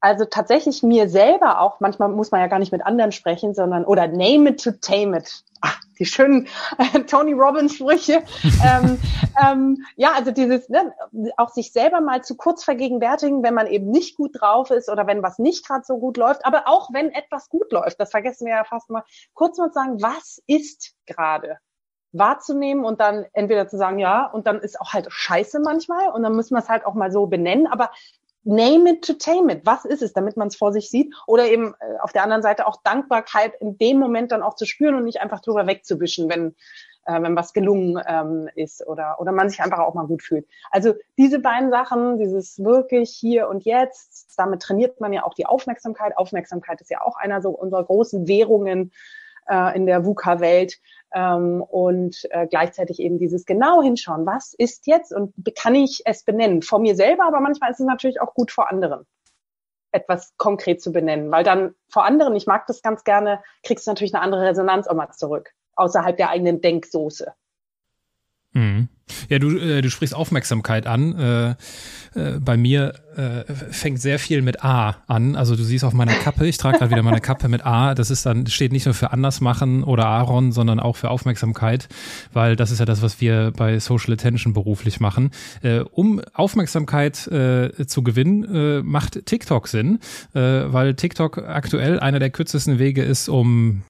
[0.00, 3.84] Also tatsächlich mir selber auch, manchmal muss man ja gar nicht mit anderen sprechen, sondern,
[3.84, 5.44] oder name it to tame it.
[5.60, 6.48] Ach, die schönen
[6.78, 8.22] äh, Tony Robbins Sprüche.
[8.64, 8.98] ähm,
[9.44, 10.94] ähm, ja, also dieses, ne,
[11.36, 15.06] auch sich selber mal zu kurz vergegenwärtigen, wenn man eben nicht gut drauf ist oder
[15.06, 18.46] wenn was nicht gerade so gut läuft, aber auch wenn etwas gut läuft, das vergessen
[18.46, 21.58] wir ja fast mal, kurz mal sagen, was ist gerade?
[22.12, 26.22] wahrzunehmen und dann entweder zu sagen, ja, und dann ist auch halt scheiße manchmal und
[26.22, 27.90] dann müssen wir es halt auch mal so benennen, aber
[28.44, 29.62] name it to tame it.
[29.64, 31.14] Was ist es, damit man es vor sich sieht?
[31.26, 34.66] Oder eben äh, auf der anderen Seite auch Dankbarkeit in dem Moment dann auch zu
[34.66, 36.54] spüren und nicht einfach drüber wegzuwischen, wenn
[37.06, 40.46] äh, wenn was gelungen ähm, ist oder oder man sich einfach auch mal gut fühlt.
[40.70, 45.46] Also diese beiden Sachen, dieses wirklich hier und jetzt, damit trainiert man ja auch die
[45.46, 46.16] Aufmerksamkeit.
[46.16, 48.92] Aufmerksamkeit ist ja auch einer so unserer großen Währungen
[49.50, 50.78] äh, in der VUCA-Welt
[51.12, 56.24] ähm, und äh, gleichzeitig eben dieses genau hinschauen, was ist jetzt und kann ich es
[56.24, 56.62] benennen?
[56.62, 59.06] Vor mir selber, aber manchmal ist es natürlich auch gut vor anderen
[59.92, 63.90] etwas konkret zu benennen, weil dann vor anderen, ich mag das ganz gerne, kriegst du
[63.90, 67.32] natürlich eine andere Resonanz auch mal zurück, außerhalb der eigenen Denksoße.
[68.52, 68.88] Mhm.
[69.28, 71.18] Ja, du, äh, du sprichst Aufmerksamkeit an.
[71.18, 71.54] Äh,
[72.14, 75.36] äh, bei mir äh, fängt sehr viel mit A an.
[75.36, 77.94] Also du siehst auf meiner Kappe, ich trage gerade wieder meine Kappe mit A.
[77.94, 81.88] Das ist dann, steht nicht nur für Andersmachen oder Aaron, sondern auch für Aufmerksamkeit,
[82.32, 85.30] weil das ist ja das, was wir bei Social Attention beruflich machen.
[85.62, 89.98] Äh, um Aufmerksamkeit äh, zu gewinnen, macht TikTok Sinn,
[90.32, 93.82] weil TikTok aktuell einer der kürzesten Wege ist, um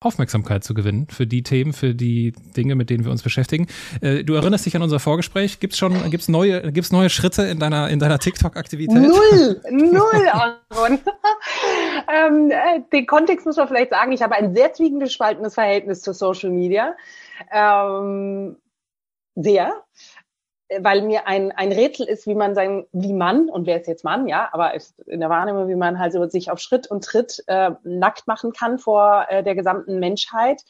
[0.00, 3.66] Aufmerksamkeit zu gewinnen für die Themen, für die Dinge, mit denen wir uns beschäftigen.
[4.00, 5.58] Äh, du erinnerst dich an unser Vorgespräch?
[5.58, 8.94] Gibt's schon, gibt's neue, gibt's neue Schritte in deiner, in deiner TikTok-Aktivität?
[8.94, 11.00] Null, null, Aaron.
[12.14, 14.12] ähm, äh, den Kontext muss man vielleicht sagen.
[14.12, 16.94] Ich habe ein sehr zwiegengespaltenes Verhältnis zu Social Media.
[17.52, 18.56] Ähm,
[19.34, 19.82] sehr
[20.80, 24.04] weil mir ein, ein Rätsel ist, wie man sein, wie man, und wer ist jetzt
[24.04, 24.72] Mann, ja, aber
[25.06, 28.52] in der Wahrnehmung, wie man halt so sich auf Schritt und Tritt äh, nackt machen
[28.52, 30.62] kann vor äh, der gesamten Menschheit,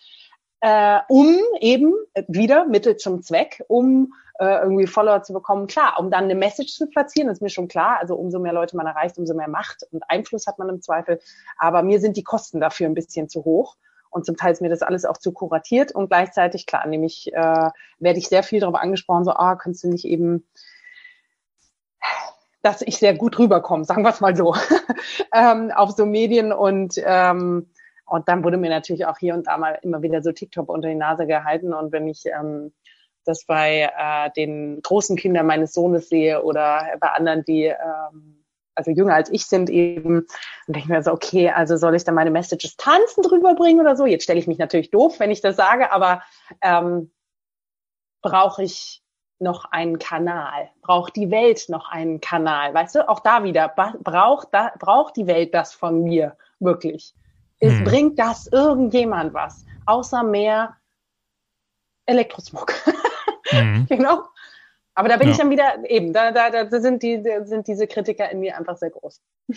[0.61, 1.95] äh, um eben
[2.29, 5.67] wieder Mittel zum Zweck, um äh, irgendwie Follower zu bekommen.
[5.67, 7.99] Klar, um dann eine Message zu platzieren, ist mir schon klar.
[8.01, 11.21] Also umso mehr Leute man erreicht, umso mehr Macht und Einfluss hat man im Zweifel.
[11.57, 13.77] Aber mir sind die Kosten dafür ein bisschen zu hoch.
[14.11, 17.71] Und zum Teil ist mir das alles auch zu kuratiert und gleichzeitig, klar, nämlich äh,
[17.99, 20.47] werde ich sehr viel darauf angesprochen, so, ah, kannst du nicht eben,
[22.63, 24.55] dass ich sehr gut rüberkomme, sagen wir es mal so,
[25.35, 27.69] ähm, auf so Medien und ähm,
[28.09, 30.89] und dann wurde mir natürlich auch hier und da mal immer wieder so TikTok unter
[30.89, 31.75] die Nase gehalten.
[31.75, 32.73] Und wenn ich ähm,
[33.25, 38.38] das bei äh, den großen Kindern meines Sohnes sehe oder bei anderen, die ähm,
[38.79, 40.21] also jünger als ich sind eben,
[40.67, 43.97] und denke mir so, okay, also soll ich dann meine Messages tanzen drüber bringen oder
[43.97, 44.07] so?
[44.07, 46.23] Jetzt stelle ich mich natürlich doof, wenn ich das sage, aber
[46.63, 47.11] ähm,
[48.23, 49.03] brauche ich
[49.41, 50.71] noch einen Kanal?
[50.81, 52.73] Braucht die Welt noch einen Kanal?
[52.73, 57.15] Weißt du, auch da wieder, braucht, da, braucht die Welt das von mir wirklich?
[57.59, 57.85] Es hm.
[57.85, 60.77] bringt das irgendjemand was, außer mehr
[62.07, 62.73] Elektrosmog.
[63.51, 63.87] Mhm.
[63.89, 64.23] genau.
[64.99, 65.33] Aber da bin ja.
[65.33, 68.59] ich dann wieder eben, da, da, da sind, die, da sind diese Kritiker in mir
[68.59, 69.23] einfach sehr groß.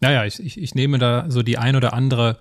[0.00, 2.38] Naja, ich, ich, ich nehme da so die ein oder andere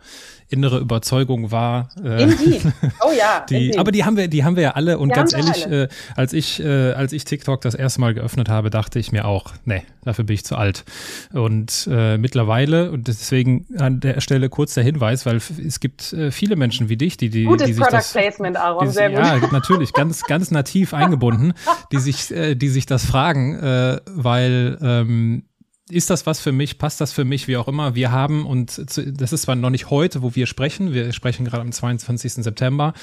[0.50, 1.90] innere Überzeugung wahr.
[2.04, 2.62] Äh, indeed.
[3.02, 3.46] Oh ja.
[3.50, 3.78] Die, indeed.
[3.78, 4.98] aber die haben wir, die haben wir ja alle.
[4.98, 8.50] Und die ganz ehrlich, äh, als ich, äh, als ich TikTok das erste Mal geöffnet
[8.50, 10.86] habe, dachte ich mir auch, nee, dafür bin ich zu alt.
[11.32, 16.32] Und äh, mittlerweile, und deswegen an der Stelle kurz der Hinweis, weil es gibt äh,
[16.32, 19.10] viele Menschen wie dich, die, die, Gutes die sich Product das, Placement, Aaron, die, sehr
[19.10, 19.20] gut.
[19.20, 21.54] Ja, natürlich, ganz, ganz nativ eingebunden,
[21.92, 25.44] die sich, äh, die sich das fragen, äh, weil ähm,
[25.90, 27.96] ist das was für mich, passt das für mich, wie auch immer.
[27.96, 31.62] Wir haben, und das ist zwar noch nicht heute, wo wir sprechen, wir sprechen gerade
[31.62, 32.34] am 22.
[32.34, 32.94] September,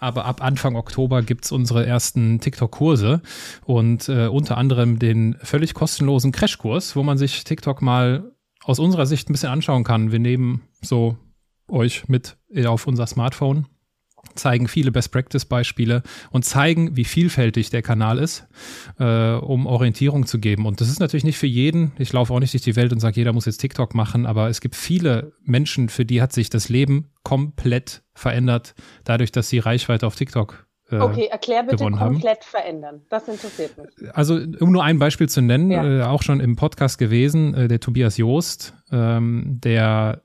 [0.00, 3.20] aber ab Anfang Oktober gibt's unsere ersten TikTok-Kurse
[3.64, 8.32] und äh, unter anderem den völlig kostenlosen Crashkurs, wo man sich TikTok mal
[8.64, 10.12] aus unserer Sicht ein bisschen anschauen kann.
[10.12, 11.16] Wir nehmen so
[11.68, 12.36] euch mit
[12.66, 13.66] auf unser Smartphone
[14.36, 18.46] zeigen viele Best-Practice-Beispiele und zeigen, wie vielfältig der Kanal ist,
[18.98, 20.66] äh, um Orientierung zu geben.
[20.66, 21.92] Und das ist natürlich nicht für jeden.
[21.98, 24.48] Ich laufe auch nicht durch die Welt und sage, jeder muss jetzt TikTok machen, aber
[24.48, 28.74] es gibt viele Menschen, für die hat sich das Leben komplett verändert,
[29.04, 32.36] dadurch, dass sie Reichweite auf TikTok äh, Okay, erklär bitte komplett haben.
[32.42, 33.02] verändern.
[33.08, 33.88] Das interessiert mich.
[34.14, 35.84] Also, um nur ein Beispiel zu nennen, ja.
[35.84, 40.22] äh, auch schon im Podcast gewesen, äh, der Tobias Joost, ähm, der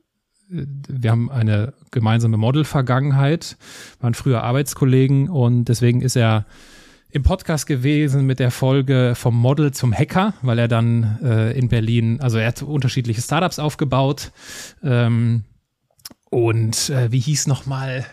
[0.52, 3.58] wir haben eine gemeinsame Model-Vergangenheit,
[4.00, 6.46] waren früher Arbeitskollegen und deswegen ist er
[7.10, 11.70] im Podcast gewesen mit der Folge vom Model zum Hacker, weil er dann äh, in
[11.70, 14.32] Berlin, also er hat unterschiedliche Startups aufgebaut.
[14.84, 15.44] Ähm,
[16.30, 18.06] und äh, wie hieß nochmal?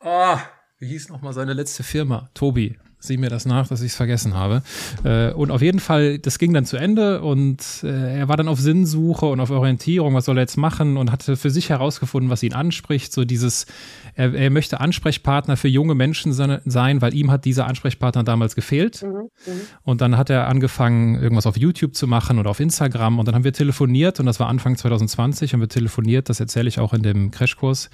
[0.00, 0.36] Oh,
[0.78, 2.30] wie hieß nochmal seine letzte Firma?
[2.34, 4.62] Tobi sieh mir das nach, dass ich es vergessen habe.
[5.04, 8.48] Äh, und auf jeden Fall, das ging dann zu Ende und äh, er war dann
[8.48, 12.30] auf Sinnsuche und auf Orientierung, was soll er jetzt machen und hatte für sich herausgefunden,
[12.30, 13.12] was ihn anspricht.
[13.12, 13.66] So dieses,
[14.14, 19.02] er, er möchte Ansprechpartner für junge Menschen sein, weil ihm hat dieser Ansprechpartner damals gefehlt.
[19.02, 19.52] Mhm, mh.
[19.84, 23.34] Und dann hat er angefangen, irgendwas auf YouTube zu machen oder auf Instagram und dann
[23.34, 26.92] haben wir telefoniert und das war Anfang 2020 und wir telefoniert, das erzähle ich auch
[26.92, 27.90] in dem Crashkurs.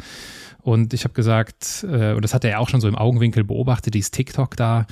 [0.63, 3.95] Und ich habe gesagt, äh, und das hat er auch schon so im Augenwinkel beobachtet,
[3.95, 4.87] dieses TikTok da.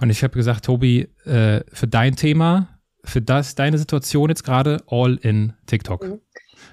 [0.00, 2.68] Und ich habe gesagt, Tobi, äh, für dein Thema,
[3.04, 6.04] für das, deine Situation jetzt gerade, all in TikTok.
[6.04, 6.20] Mhm.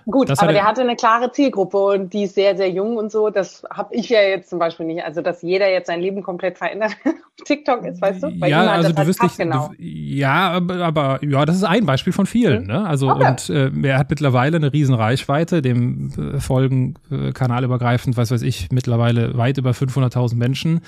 [0.05, 3.11] Gut, das aber der hatte eine klare Zielgruppe und die ist sehr, sehr jung und
[3.11, 3.29] so.
[3.29, 5.03] Das habe ich ja jetzt zum Beispiel nicht.
[5.03, 8.39] Also, dass jeder jetzt sein Leben komplett verändert auf TikTok ist, weißt du?
[8.39, 9.69] Bei ja, also du wirst nicht, genau.
[9.69, 12.63] Du, ja, aber, aber, ja, das ist ein Beispiel von vielen.
[12.63, 12.67] Mhm.
[12.67, 12.85] Ne?
[12.85, 13.27] Also okay.
[13.27, 18.41] und äh, er hat mittlerweile eine riesen Reichweite, dem äh, folgen äh, kanalübergreifend, was weiß
[18.41, 20.81] ich, mittlerweile weit über 500.000 Menschen.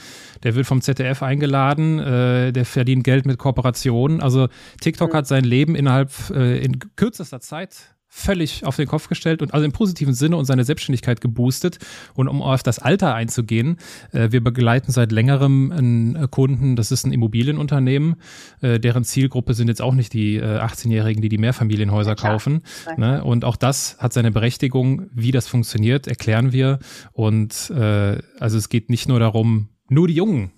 [0.43, 4.21] Der wird vom ZDF eingeladen, äh, der verdient Geld mit Kooperationen.
[4.21, 4.47] Also
[4.81, 5.17] TikTok mhm.
[5.17, 9.65] hat sein Leben innerhalb äh, in kürzester Zeit völlig auf den Kopf gestellt und also
[9.65, 11.79] im positiven Sinne und seine Selbstständigkeit geboostet.
[12.13, 13.77] Und um auf das Alter einzugehen,
[14.13, 18.15] äh, wir begleiten seit längerem einen äh, Kunden, das ist ein Immobilienunternehmen,
[18.61, 22.61] äh, deren Zielgruppe sind jetzt auch nicht die äh, 18-Jährigen, die die Mehrfamilienhäuser ja, kaufen.
[22.95, 23.21] Ne?
[23.21, 26.79] Und auch das hat seine Berechtigung, wie das funktioniert, erklären wir.
[27.11, 30.51] Und äh, also es geht nicht nur darum, nur die Jungen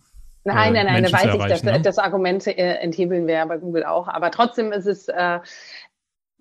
[0.47, 1.81] Nein, nein, nein, da weiß ich, das, ne?
[1.81, 4.07] das Argument äh, enthebeln wir ja bei Google auch.
[4.07, 5.39] Aber trotzdem ist es, äh,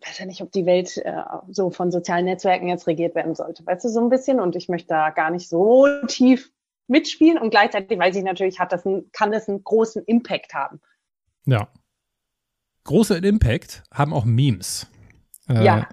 [0.07, 3.64] weiß ja nicht, ob die Welt äh, so von sozialen Netzwerken jetzt regiert werden sollte.
[3.66, 4.40] Weißt du, so ein bisschen.
[4.40, 6.52] Und ich möchte da gar nicht so tief
[6.86, 7.38] mitspielen.
[7.38, 10.80] Und gleichzeitig weiß ich natürlich, hat das ein, kann das einen großen Impact haben.
[11.44, 11.68] Ja.
[12.84, 14.86] Großer Impact haben auch Memes.
[15.48, 15.88] Äh, ja.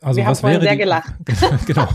[0.00, 1.12] Also wir was haben wäre sehr die, gelacht.
[1.66, 1.88] genau.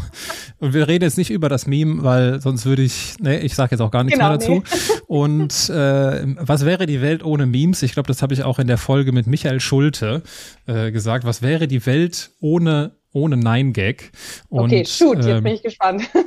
[0.60, 3.72] Und wir reden jetzt nicht über das Meme, weil sonst würde ich, ne, ich sage
[3.72, 4.52] jetzt auch gar nichts genau, mehr dazu.
[4.52, 5.00] Nee.
[5.08, 7.82] Und äh, was wäre die Welt ohne Memes?
[7.82, 10.24] Ich glaube, das habe ich auch in der Folge mit Michael Schulte
[10.66, 11.26] äh, gesagt.
[11.26, 14.12] Was wäre die Welt ohne ohne Nine Gag?
[14.50, 16.04] Und, okay, shoot, jetzt ähm, bin ich gespannt.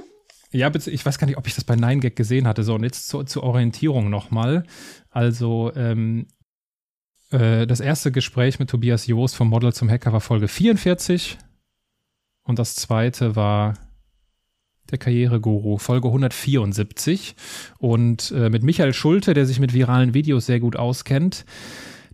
[0.52, 2.62] Ja, ich weiß gar nicht, ob ich das bei Nine Gag gesehen hatte.
[2.62, 4.62] So, und jetzt zur, zur Orientierung nochmal.
[5.10, 6.28] Also, ähm,
[7.30, 11.36] äh, das erste Gespräch mit Tobias Joost vom Model zum Hacker war Folge 44.
[12.46, 13.74] Und das zweite war
[14.90, 17.34] der Karriereguru, Folge 174.
[17.78, 21.44] Und äh, mit Michael Schulte, der sich mit viralen Videos sehr gut auskennt.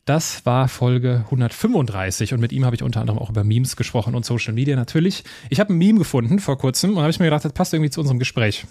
[0.04, 4.16] Das war Folge 135 und mit ihm habe ich unter anderem auch über Memes gesprochen
[4.16, 5.22] und Social Media natürlich.
[5.48, 7.90] Ich habe ein Meme gefunden vor kurzem und habe ich mir gedacht, das passt irgendwie
[7.90, 8.66] zu unserem Gespräch.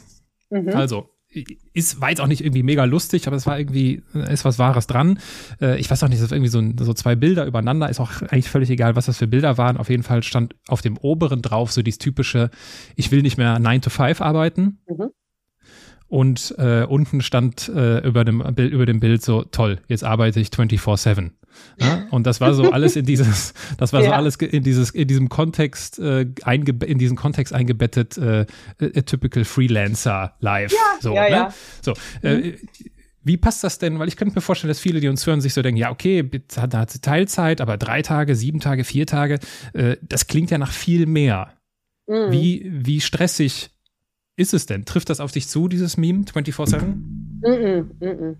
[0.50, 0.70] Mhm.
[0.70, 1.10] Also,
[1.74, 4.88] ist, war jetzt auch nicht irgendwie mega lustig, aber es war irgendwie, ist was Wahres
[4.88, 5.20] dran.
[5.62, 8.22] Äh, ich weiß auch nicht, das ist irgendwie so, so zwei Bilder übereinander, ist auch
[8.22, 9.78] eigentlich völlig egal, was das für Bilder waren.
[9.78, 12.50] Auf jeden Fall stand auf dem oberen drauf so dieses typische,
[12.96, 14.80] ich will nicht mehr 9 to 5 arbeiten.
[14.88, 15.12] Mhm.
[16.12, 20.50] Und äh, unten stand äh, über, dem, über dem Bild so, toll, jetzt arbeite ich
[20.50, 21.32] 24-7.
[21.80, 22.06] Ja?
[22.12, 24.10] Und das war so alles in dieses, das war ja.
[24.10, 28.46] so alles in dieses, in diesem Kontext, äh, einge, in diesen Kontext eingebettet, äh,
[28.82, 30.74] a typical Freelancer live.
[30.74, 31.30] Ja, so, ja, ne?
[31.30, 31.54] ja.
[31.82, 31.94] So,
[32.24, 32.44] äh, mhm.
[32.44, 32.58] äh,
[33.24, 33.98] wie passt das denn?
[33.98, 36.30] Weil ich könnte mir vorstellen, dass viele, die uns hören, sich so denken, ja, okay,
[36.50, 39.40] da hat sie Teilzeit, aber drei Tage, sieben Tage, vier Tage,
[39.72, 41.54] äh, das klingt ja nach viel mehr.
[42.06, 42.32] Mhm.
[42.34, 43.70] Wie, wie stressig
[44.36, 44.86] ist es denn?
[44.86, 46.82] Trifft das auf dich zu, dieses Meme 24-7?
[46.82, 48.38] Mhm, mhm, mhm.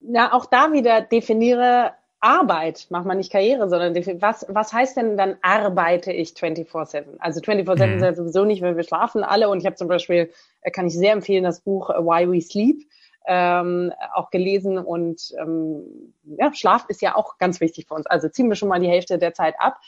[0.00, 5.16] Ja, auch da wieder definiere Arbeit, mach mal nicht Karriere, sondern was, was heißt denn
[5.16, 7.18] dann arbeite ich 24-7?
[7.18, 7.96] Also 24-7 mhm.
[7.96, 10.30] ist ja sowieso nicht, weil wir schlafen alle und ich habe zum Beispiel,
[10.62, 12.86] äh, kann ich sehr empfehlen, das Buch Why We Sleep
[13.26, 18.06] ähm, auch gelesen und ähm, ja, Schlaf ist ja auch ganz wichtig für uns.
[18.06, 19.78] Also ziehen wir schon mal die Hälfte der Zeit ab.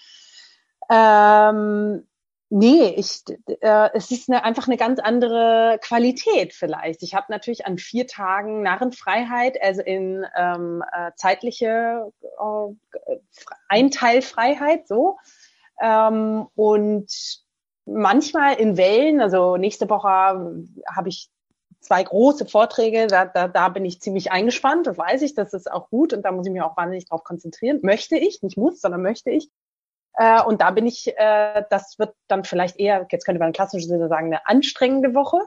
[0.91, 2.05] Ähm,
[2.51, 3.25] Nee, ich,
[3.61, 7.03] äh, es ist eine, einfach eine ganz andere Qualität vielleicht.
[7.03, 13.17] Ich habe natürlich an vier Tagen Narrenfreiheit, also in ähm, äh, zeitliche äh,
[13.69, 15.19] Einteilfreiheit so.
[15.81, 17.13] Ähm, und
[17.85, 21.29] manchmal in Wellen, also nächste Woche habe ich
[21.81, 25.71] zwei große Vorträge, da, da, da bin ich ziemlich eingespannt, das weiß ich, das ist
[25.71, 27.81] auch gut und da muss ich mich auch wahnsinnig drauf konzentrieren.
[27.83, 29.51] Möchte ich, nicht muss, sondern möchte ich.
[30.15, 33.87] Äh, und da bin ich, äh, das wird dann vielleicht eher, jetzt könnte man klassisch
[33.87, 35.39] sagen, eine anstrengende Woche.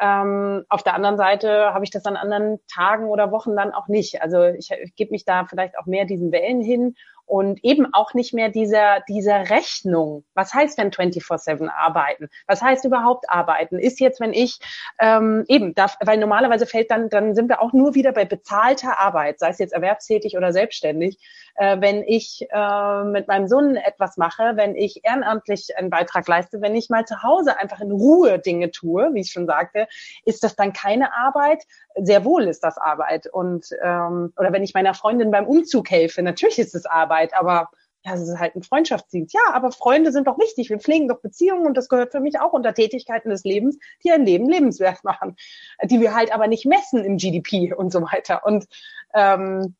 [0.00, 3.88] Ähm, auf der anderen Seite habe ich das an anderen Tagen oder Wochen dann auch
[3.88, 4.20] nicht.
[4.22, 6.94] Also ich, ich gebe mich da vielleicht auch mehr diesen Wellen hin
[7.26, 10.24] und eben auch nicht mehr dieser, dieser Rechnung.
[10.34, 12.28] Was heißt denn 24-7 arbeiten?
[12.46, 13.78] Was heißt überhaupt arbeiten?
[13.78, 14.58] Ist jetzt, wenn ich
[15.00, 18.98] ähm, eben, darf, weil normalerweise fällt dann, dann sind wir auch nur wieder bei bezahlter
[18.98, 21.18] Arbeit, sei es jetzt erwerbstätig oder selbstständig
[21.56, 26.60] äh, wenn ich äh, mit meinem Sohn etwas mache, wenn ich ehrenamtlich einen Beitrag leiste,
[26.60, 29.86] wenn ich mal zu Hause einfach in Ruhe Dinge tue, wie ich schon sagte,
[30.24, 31.62] ist das dann keine Arbeit?
[31.96, 33.26] Sehr wohl ist das Arbeit.
[33.26, 37.70] Und ähm, oder wenn ich meiner Freundin beim Umzug helfe, natürlich ist es Arbeit, aber
[38.04, 39.32] ja, es ist halt ein Freundschaftsdienst.
[39.32, 40.70] Ja, aber Freunde sind doch wichtig.
[40.70, 44.10] Wir pflegen doch Beziehungen und das gehört für mich auch unter Tätigkeiten des Lebens, die
[44.10, 45.36] ein Leben lebenswert machen,
[45.84, 48.44] die wir halt aber nicht messen im GDP und so weiter.
[48.44, 48.66] Und
[49.14, 49.76] ähm,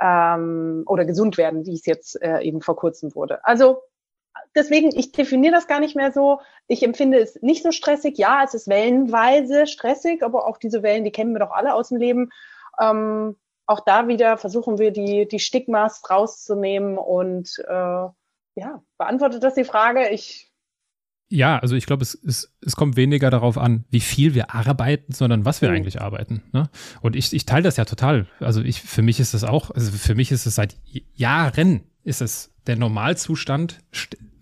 [0.00, 3.44] ähm, oder gesund werden, wie es jetzt äh, eben vor kurzem wurde.
[3.44, 3.82] Also
[4.54, 6.40] deswegen, ich definiere das gar nicht mehr so.
[6.68, 8.16] Ich empfinde es nicht so stressig.
[8.16, 11.88] Ja, es ist wellenweise stressig, aber auch diese Wellen, die kennen wir doch alle aus
[11.88, 12.30] dem Leben.
[12.80, 13.36] Ähm,
[13.68, 18.08] auch da wieder versuchen wir die, die Stigmas rauszunehmen und äh,
[18.54, 20.08] ja, beantwortet das die Frage?
[20.08, 20.48] Ich
[21.30, 25.12] ja, also ich glaube, es, es, es kommt weniger darauf an, wie viel wir arbeiten,
[25.12, 25.76] sondern was wir mhm.
[25.76, 26.42] eigentlich arbeiten.
[26.52, 26.70] Ne?
[27.02, 28.26] Und ich, ich teile das ja total.
[28.40, 30.78] Also ich, für mich ist das auch, also für mich ist es seit
[31.14, 33.80] Jahren, ist es der Normalzustand.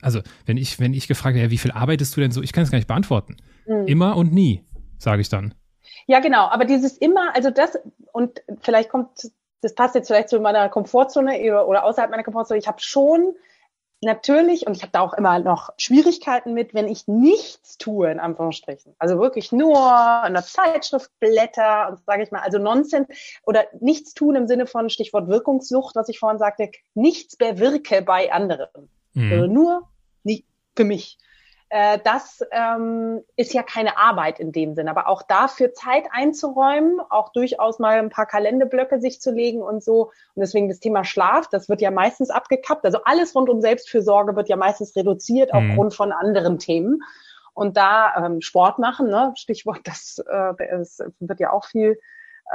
[0.00, 2.52] Also wenn ich, wenn ich gefragt werde, ja, wie viel arbeitest du denn so, ich
[2.52, 3.36] kann es gar nicht beantworten.
[3.66, 3.88] Mhm.
[3.88, 4.64] Immer und nie,
[4.98, 5.54] sage ich dann.
[6.06, 6.46] Ja, genau.
[6.48, 7.78] Aber dieses immer, also das,
[8.12, 9.30] und vielleicht kommt,
[9.60, 12.58] das passt jetzt vielleicht zu meiner Komfortzone oder außerhalb meiner Komfortzone.
[12.58, 13.34] Ich habe schon
[14.00, 18.20] natürlich, und ich habe da auch immer noch Schwierigkeiten mit, wenn ich nichts tue, in
[18.20, 18.94] Anführungsstrichen.
[18.98, 19.76] Also wirklich nur
[20.26, 23.08] in der Zeitschrift blätter und sage ich mal, also Nonsens
[23.44, 28.32] oder nichts tun im Sinne von Stichwort Wirkungssucht, was ich vorhin sagte, nichts bewirke bei
[28.32, 28.90] anderen.
[29.14, 29.32] Mhm.
[29.32, 29.88] Also nur
[30.22, 30.44] nicht
[30.76, 31.18] für mich
[31.68, 34.88] äh, das ähm, ist ja keine Arbeit in dem Sinn.
[34.88, 39.82] Aber auch dafür Zeit einzuräumen, auch durchaus mal ein paar Kalenderblöcke sich zu legen und
[39.82, 40.10] so.
[40.34, 42.84] Und deswegen das Thema Schlaf, das wird ja meistens abgekappt.
[42.84, 45.70] Also alles rund um Selbstfürsorge wird ja meistens reduziert mhm.
[45.70, 47.02] aufgrund von anderen Themen.
[47.52, 49.32] Und da ähm, Sport machen, ne?
[49.36, 51.98] Stichwort, das, äh, das wird ja auch viel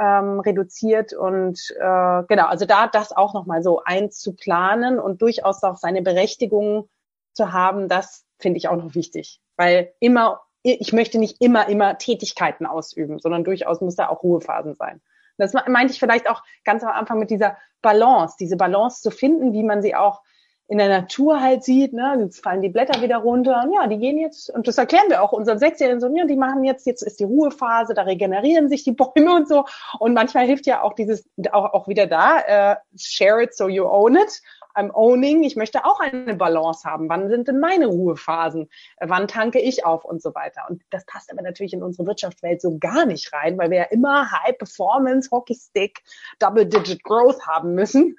[0.00, 5.76] ähm, reduziert und äh, genau, also da das auch nochmal so einzuplanen und durchaus auch
[5.76, 6.88] seine Berechtigung
[7.34, 11.98] zu haben, das finde ich auch noch wichtig, weil immer, ich möchte nicht immer, immer
[11.98, 15.00] Tätigkeiten ausüben, sondern durchaus muss da auch Ruhephasen sein.
[15.38, 19.52] Das meinte ich vielleicht auch ganz am Anfang mit dieser Balance, diese Balance zu finden,
[19.52, 20.20] wie man sie auch
[20.68, 23.98] in der Natur halt sieht, ne, jetzt fallen die Blätter wieder runter und ja, die
[23.98, 27.02] gehen jetzt, und das erklären wir auch unseren Sechsjährigen so, ja, die machen jetzt, jetzt
[27.02, 29.66] ist die Ruhephase, da regenerieren sich die Bäume und so.
[29.98, 33.84] Und manchmal hilft ja auch dieses, auch, auch wieder da, äh, share it so you
[33.84, 34.40] own it.
[34.74, 37.08] I'm owning, ich möchte auch eine Balance haben.
[37.08, 38.68] Wann sind denn meine Ruhephasen?
[39.00, 40.62] Wann tanke ich auf und so weiter?
[40.68, 43.84] Und das passt aber natürlich in unsere Wirtschaftswelt so gar nicht rein, weil wir ja
[43.84, 46.02] immer High Performance, Hockey Stick,
[46.38, 48.16] Double Digit Growth haben müssen.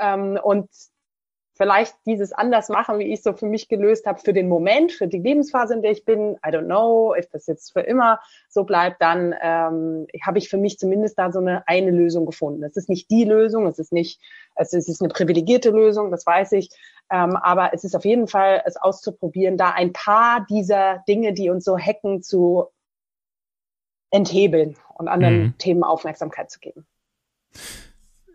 [0.00, 0.68] Ähm, und
[1.56, 4.92] vielleicht dieses anders machen, wie ich es so für mich gelöst habe, für den Moment,
[4.92, 6.36] für die Lebensphase, in der ich bin.
[6.46, 10.58] I don't know, if das jetzt für immer so bleibt, dann ähm, habe ich für
[10.58, 12.62] mich zumindest da so eine eine Lösung gefunden.
[12.62, 14.20] Es ist nicht die Lösung, es ist nicht,
[14.54, 16.68] es ist eine privilegierte Lösung, das weiß ich.
[17.10, 21.48] Ähm, aber es ist auf jeden Fall, es auszuprobieren, da ein paar dieser Dinge, die
[21.48, 22.66] uns so hacken, zu
[24.10, 25.58] enthebeln und anderen mhm.
[25.58, 26.86] Themen Aufmerksamkeit zu geben.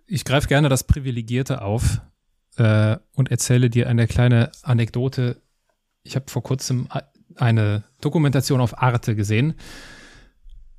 [0.08, 2.02] Ich greife gerne das Privilegierte auf
[2.58, 5.42] äh, und erzähle dir eine kleine Anekdote.
[6.04, 6.88] Ich habe vor kurzem
[7.36, 9.54] eine Dokumentation auf Arte gesehen.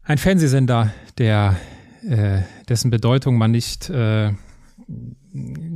[0.03, 1.57] Ein Fernsehsender, der
[2.09, 4.33] äh, dessen Bedeutung man nicht äh,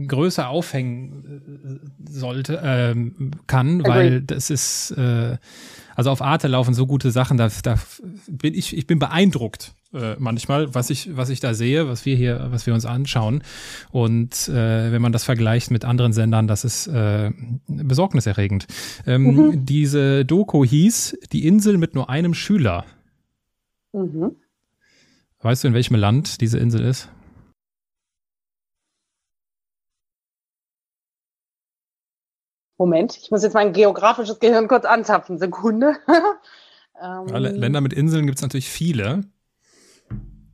[0.06, 5.38] größer aufhängen äh, sollte, ähm, kann, weil das ist, äh,
[5.96, 7.76] also auf Arte laufen so gute Sachen, da, da
[8.28, 12.16] bin ich, ich bin beeindruckt äh, manchmal, was ich, was ich da sehe, was wir
[12.16, 13.42] hier, was wir uns anschauen.
[13.90, 17.32] Und äh, wenn man das vergleicht mit anderen Sendern, das ist äh,
[17.66, 18.66] besorgniserregend.
[19.06, 19.64] Ähm, mhm.
[19.64, 22.84] Diese Doku hieß Die Insel mit nur einem Schüler.
[23.92, 24.36] Mhm.
[25.40, 27.08] Weißt du, in welchem Land diese Insel ist?
[32.78, 35.38] Moment, ich muss jetzt mein geografisches Gehirn kurz anzapfen.
[35.38, 35.96] Sekunde.
[37.02, 39.24] ähm, ja, Länder mit Inseln gibt es natürlich viele.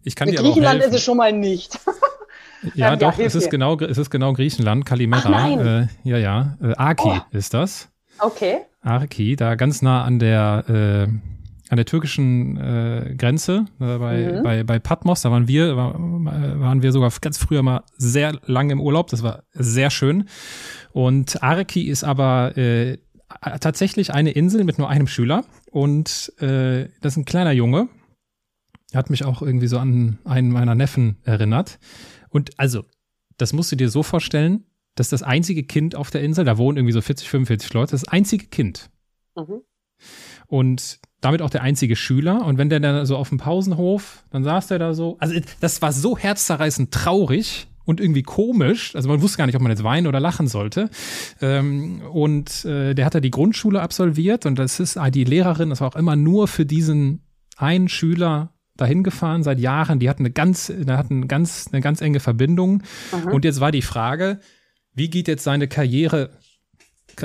[0.05, 1.79] Ich kann dir aber Griechenland ist es schon mal nicht.
[2.75, 5.81] ja, ja, doch, es ist, genau, es ist genau Griechenland, Kalimera.
[5.83, 6.59] Äh, ja, ja.
[6.62, 7.37] Äh, Aki oh.
[7.37, 7.89] ist das.
[8.18, 8.59] Okay.
[8.83, 11.12] Aki, da ganz nah an der äh,
[11.73, 14.43] an der türkischen äh, Grenze äh, bei, mhm.
[14.43, 15.23] bei, bei Patmos.
[15.23, 19.09] Da waren wir, war, waren wir sogar ganz früher mal sehr lange im Urlaub.
[19.09, 20.29] Das war sehr schön.
[20.93, 22.99] Und Arki ist aber äh,
[23.61, 25.45] tatsächlich eine Insel mit nur einem Schüler.
[25.70, 27.88] Und äh, das ist ein kleiner Junge.
[28.95, 31.78] Hat mich auch irgendwie so an einen meiner Neffen erinnert.
[32.28, 32.84] Und also,
[33.38, 34.64] das musst du dir so vorstellen,
[34.95, 38.07] dass das einzige Kind auf der Insel, da wohnen irgendwie so 40, 45 Leute, das
[38.07, 38.90] einzige Kind.
[39.34, 39.62] Mhm.
[40.47, 42.45] Und damit auch der einzige Schüler.
[42.45, 45.16] Und wenn der dann so auf dem Pausenhof, dann saß der da so.
[45.18, 48.95] Also das war so herzzerreißend traurig und irgendwie komisch.
[48.95, 50.91] Also man wusste gar nicht, ob man jetzt weinen oder lachen sollte.
[51.41, 55.80] Ähm, und äh, der hat ja die Grundschule absolviert und das ist die Lehrerin, das
[55.80, 57.22] war auch immer nur für diesen
[57.57, 59.99] einen Schüler dahin gefahren seit Jahren.
[59.99, 62.83] Die hatten eine ganz, hatten ganz, eine ganz enge Verbindung.
[63.12, 63.33] Mhm.
[63.33, 64.41] Und jetzt war die Frage,
[64.95, 66.30] wie geht jetzt seine Karriere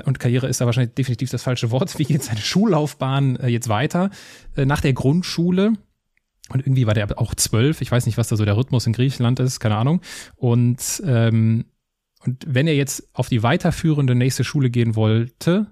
[0.05, 3.69] und Karriere ist da wahrscheinlich definitiv das falsche Wort, wie geht seine Schullaufbahn äh, jetzt
[3.69, 4.09] weiter?
[4.55, 5.73] Äh, nach der Grundschule
[6.49, 7.81] und irgendwie war der auch zwölf.
[7.81, 10.01] Ich weiß nicht, was da so der Rhythmus in Griechenland ist, keine Ahnung.
[10.35, 11.65] Und, ähm,
[12.25, 15.67] und wenn er jetzt auf die weiterführende nächste Schule gehen wollte,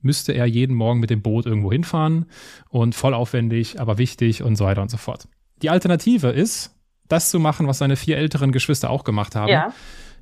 [0.00, 2.26] müsste er jeden Morgen mit dem Boot irgendwo hinfahren
[2.68, 5.28] und voll aufwendig, aber wichtig und so weiter und so fort.
[5.62, 6.74] Die Alternative ist,
[7.08, 9.48] das zu machen, was seine vier älteren Geschwister auch gemacht haben.
[9.48, 9.72] Ja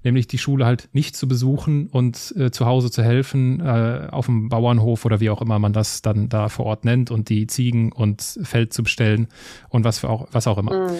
[0.05, 4.27] nämlich die Schule halt nicht zu besuchen und äh, zu Hause zu helfen, äh, auf
[4.27, 7.47] dem Bauernhof oder wie auch immer man das dann da vor Ort nennt und die
[7.47, 9.29] Ziegen und Feld zu bestellen
[9.71, 10.89] und was für auch, was auch immer.
[10.89, 10.97] Mhm.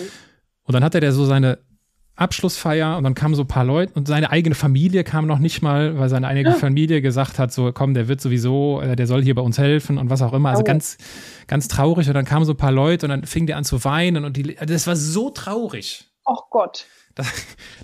[0.65, 1.59] Und dann hatte der so seine
[2.17, 5.63] Abschlussfeier und dann kamen so ein paar Leute und seine eigene Familie kam noch nicht
[5.63, 6.55] mal, weil seine eigene ja.
[6.55, 9.99] Familie gesagt hat, so komm, der wird sowieso, äh, der soll hier bei uns helfen
[9.99, 10.51] und was auch immer.
[10.51, 10.65] Also oh.
[10.65, 10.97] ganz,
[11.49, 13.83] ganz traurig und dann kamen so ein paar Leute und dann fing der an zu
[13.85, 16.07] weinen und die, das war so traurig.
[16.25, 16.87] Oh Gott.
[17.15, 17.29] Das,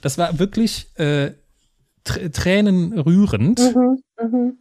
[0.01, 1.33] das war wirklich äh,
[2.05, 3.61] tränenrührend.
[3.61, 4.53] Mhm, mh.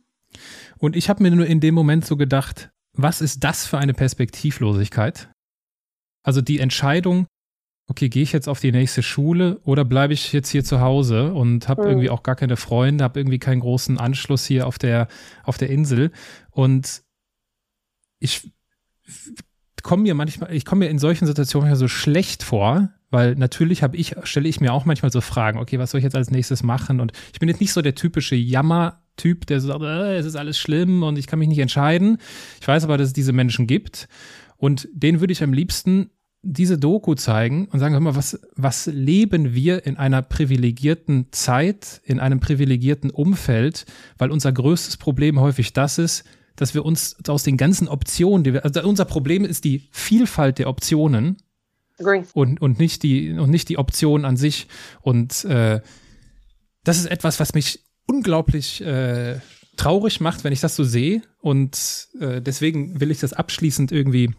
[0.78, 3.94] Und ich habe mir nur in dem Moment so gedacht, was ist das für eine
[3.94, 5.30] Perspektivlosigkeit?
[6.24, 7.28] Also die Entscheidung,
[7.88, 11.34] okay, gehe ich jetzt auf die nächste Schule oder bleibe ich jetzt hier zu Hause
[11.34, 11.90] und habe mhm.
[11.90, 15.08] irgendwie auch gar keine Freunde, habe irgendwie keinen großen Anschluss hier auf der,
[15.44, 16.12] auf der Insel.
[16.52, 17.04] Und
[18.20, 18.52] ich
[19.82, 23.98] komme mir manchmal, ich komme mir in solchen Situationen so schlecht vor, weil natürlich habe
[23.98, 26.64] ich, stelle ich mir auch manchmal so Fragen, okay, was soll ich jetzt als nächstes
[26.64, 27.00] machen?
[27.00, 30.58] Und ich bin jetzt nicht so der typische Jammer-Typ, der sagt, äh, es ist alles
[30.58, 32.18] schlimm und ich kann mich nicht entscheiden.
[32.62, 34.08] Ich weiß aber, dass es diese Menschen gibt.
[34.58, 38.86] Und denen würde ich am liebsten diese Doku zeigen und sagen, hör mal, was, was
[38.86, 43.86] leben wir in einer privilegierten Zeit, in einem privilegierten Umfeld,
[44.18, 46.24] weil unser größtes Problem häufig das ist,
[46.56, 50.60] dass wir uns aus den ganzen Optionen, die wir, also unser Problem ist die Vielfalt
[50.60, 51.38] der Optionen
[52.00, 52.24] Agree.
[52.34, 54.68] Und, und, nicht die, und nicht die Option an sich.
[55.02, 55.82] Und äh,
[56.84, 59.40] das ist etwas, was mich unglaublich äh,
[59.78, 61.22] traurig macht, wenn ich das so sehe.
[61.42, 64.32] Und äh, deswegen will ich das abschließend irgendwie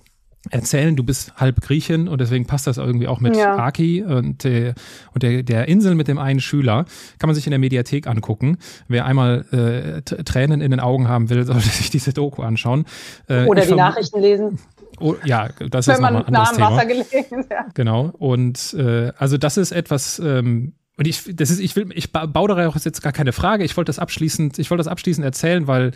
[0.49, 0.97] erzählen.
[0.97, 3.57] Du bist halb Griechin und deswegen passt das irgendwie auch mit ja.
[3.57, 4.75] Aki und, äh,
[5.13, 6.87] und der, der Insel mit dem einen Schüler.
[7.19, 8.57] Kann man sich in der Mediathek angucken.
[8.89, 12.87] Wer einmal äh, Tränen in den Augen haben will, sollte sich diese Doku anschauen.
[13.29, 14.59] Äh, Oder die Nachrichten lesen.
[15.01, 16.71] Oh, ja, das Wenn ist nochmal ein anderes Thema.
[16.73, 17.67] Wasser gelegen ja.
[17.75, 18.13] Genau.
[18.19, 22.49] Und äh, also das ist etwas, ähm, und ich, das ist, ich will, ich baue
[22.49, 23.65] darauf jetzt gar keine Frage.
[23.65, 25.93] Ich wollte das abschließend, ich wollte das abschließend erzählen, weil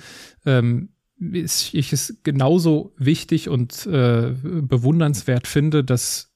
[0.47, 0.89] ähm,
[1.19, 6.33] ich, ich es genauso wichtig und äh, bewundernswert finde, dass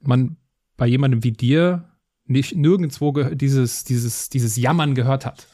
[0.00, 0.36] man
[0.76, 1.90] bei jemandem wie dir
[2.26, 5.46] nicht nirgendwo dieses, dieses, dieses Jammern gehört hat.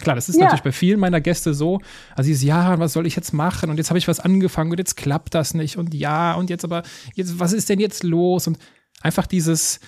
[0.00, 0.44] Klar, das ist ja.
[0.44, 1.80] natürlich bei vielen meiner Gäste so.
[2.16, 3.70] Also dieses, ja, was soll ich jetzt machen?
[3.70, 5.76] Und jetzt habe ich was angefangen und jetzt klappt das nicht.
[5.76, 6.82] Und ja, und jetzt aber,
[7.14, 8.46] jetzt, was ist denn jetzt los?
[8.46, 8.58] Und
[9.00, 9.80] einfach dieses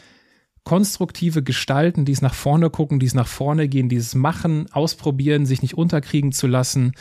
[0.65, 5.77] konstruktive Gestalten, dieses nach vorne gucken, dieses nach vorne gehen, dieses Machen, ausprobieren, sich nicht
[5.77, 6.93] unterkriegen zu lassen.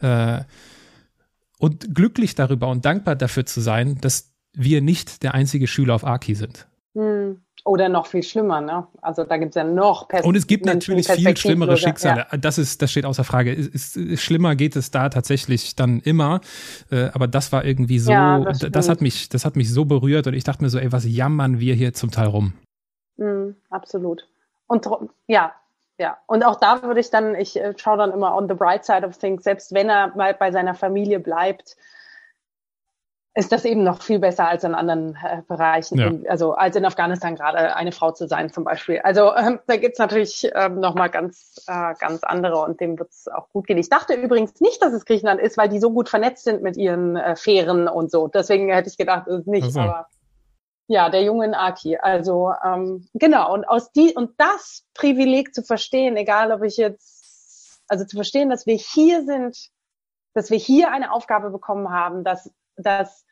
[0.00, 0.42] Äh,
[1.58, 6.04] und glücklich darüber und dankbar dafür zu sein, dass wir nicht der einzige Schüler auf
[6.04, 6.66] Aki sind.
[6.94, 7.42] Hm.
[7.64, 8.86] Oder noch viel schlimmer, ne?
[9.02, 12.26] Also da gibt es ja noch Pers Und es gibt natürlich viel schlimmere Schicksale.
[12.30, 12.38] Ja.
[12.38, 13.52] Das ist, das steht außer Frage.
[13.52, 16.40] Ist, ist, schlimmer geht es da tatsächlich dann immer.
[16.90, 19.84] Äh, aber das war irgendwie so, ja, das, das, hat mich, das hat mich so
[19.84, 22.54] berührt und ich dachte mir so, ey, was jammern wir hier zum Teil rum?
[23.18, 24.26] Mm, absolut.
[24.66, 24.88] Und
[25.26, 25.52] ja,
[25.98, 26.16] ja.
[26.26, 29.06] Und auch da würde ich dann, ich äh, schaue dann immer on the bright side
[29.06, 31.76] of things, selbst wenn er mal bei seiner Familie bleibt,
[33.34, 36.08] ist das eben noch viel besser als in anderen äh, Bereichen, ja.
[36.08, 38.98] in, also als in Afghanistan gerade eine Frau zu sein zum Beispiel.
[39.00, 43.48] Also ähm, da gibt's natürlich ähm, nochmal ganz, äh, ganz andere und dem wird's auch
[43.50, 43.78] gut gehen.
[43.78, 46.76] Ich dachte übrigens nicht, dass es Griechenland ist, weil die so gut vernetzt sind mit
[46.76, 48.26] ihren äh, Fähren und so.
[48.26, 49.64] Deswegen hätte ich gedacht, es ist nicht.
[49.64, 49.80] Also.
[49.80, 50.08] Aber
[50.88, 51.98] ja, der Junge in Aki.
[51.98, 57.80] Also ähm, genau, und aus die und das Privileg zu verstehen, egal ob ich jetzt,
[57.86, 59.56] also zu verstehen, dass wir hier sind,
[60.34, 62.50] dass wir hier eine Aufgabe bekommen haben, dass
[62.82, 63.24] dass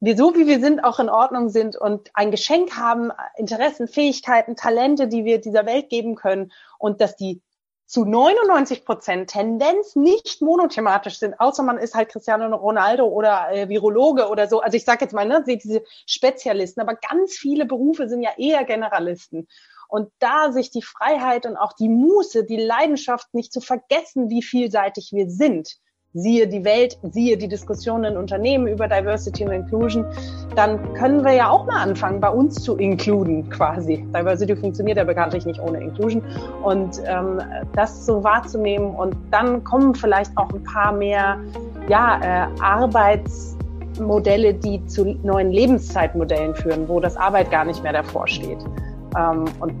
[0.00, 4.56] wir so wie wir sind auch in Ordnung sind und ein Geschenk haben, Interessen, Fähigkeiten,
[4.56, 7.40] Talente, die wir dieser Welt geben können und dass die
[7.86, 13.68] zu 99 Prozent Tendenz nicht monothematisch sind, außer man ist halt Cristiano Ronaldo oder äh,
[13.68, 14.60] Virologe oder so.
[14.60, 18.64] Also ich sage jetzt mal, ne, diese Spezialisten, aber ganz viele Berufe sind ja eher
[18.64, 19.48] Generalisten.
[19.88, 24.42] Und da sich die Freiheit und auch die Muße, die Leidenschaft nicht zu vergessen, wie
[24.42, 25.76] vielseitig wir sind,
[26.14, 30.06] siehe die Welt, siehe die Diskussionen in Unternehmen über Diversity und Inclusion,
[30.54, 34.06] dann können wir ja auch mal anfangen, bei uns zu inkluden quasi.
[34.16, 36.22] Diversity funktioniert ja bekanntlich nicht ohne Inclusion.
[36.62, 37.40] Und ähm,
[37.74, 41.40] das so wahrzunehmen und dann kommen vielleicht auch ein paar mehr
[41.88, 48.28] ja, äh, Arbeitsmodelle, die zu neuen Lebenszeitmodellen führen, wo das Arbeit gar nicht mehr davor
[48.28, 48.58] steht.
[49.18, 49.74] Ähm, und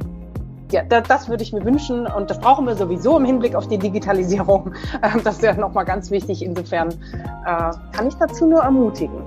[0.74, 3.68] ja, das, das würde ich mir wünschen und das brauchen wir sowieso im Hinblick auf
[3.68, 4.72] die Digitalisierung.
[5.02, 6.42] Ähm, das ist ja nochmal ganz wichtig.
[6.42, 9.18] Insofern äh, kann ich dazu nur ermutigen.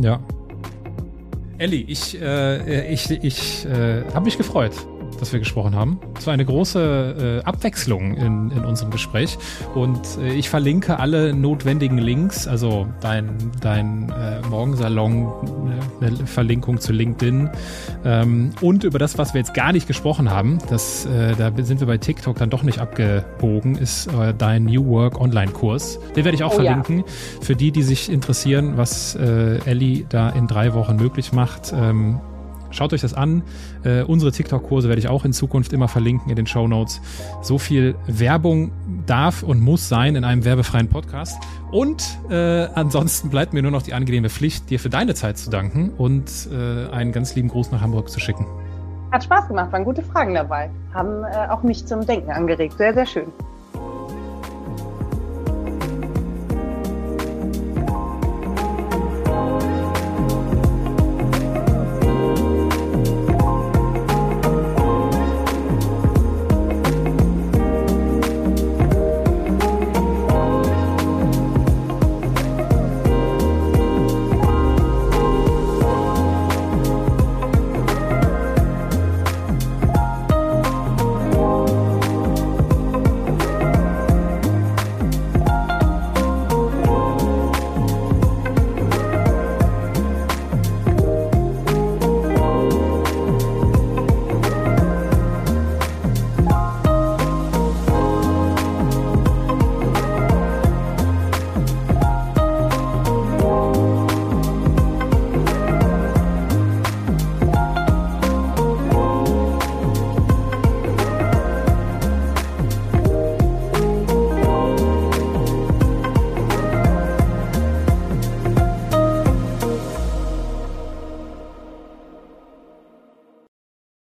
[0.00, 0.18] Ja.
[1.58, 4.72] Elli, ich, äh, ich, ich äh, habe mich gefreut
[5.18, 5.98] dass wir gesprochen haben.
[6.18, 9.38] Es war eine große äh, Abwechslung in, in unserem Gespräch
[9.74, 15.26] und äh, ich verlinke alle notwendigen Links, also dein, dein äh, Morgensalon,
[16.00, 17.50] äh, eine Verlinkung zu LinkedIn
[18.04, 21.80] ähm, und über das, was wir jetzt gar nicht gesprochen haben, das, äh, da sind
[21.80, 25.98] wir bei TikTok dann doch nicht abgebogen, ist äh, dein New Work Online-Kurs.
[26.16, 26.98] Den werde ich auch oh, verlinken.
[26.98, 27.04] Ja.
[27.40, 31.72] Für die, die sich interessieren, was äh, Ellie da in drei Wochen möglich macht.
[31.74, 32.20] Ähm,
[32.70, 33.42] Schaut euch das an.
[33.84, 37.00] Äh, unsere TikTok-Kurse werde ich auch in Zukunft immer verlinken in den Show Notes.
[37.42, 38.72] So viel Werbung
[39.06, 41.38] darf und muss sein in einem werbefreien Podcast.
[41.70, 45.50] Und äh, ansonsten bleibt mir nur noch die angenehme Pflicht, dir für deine Zeit zu
[45.50, 48.46] danken und äh, einen ganz lieben Gruß nach Hamburg zu schicken.
[49.10, 50.70] Hat Spaß gemacht, waren gute Fragen dabei.
[50.92, 52.74] Haben äh, auch mich zum Denken angeregt.
[52.76, 53.32] Sehr, sehr schön.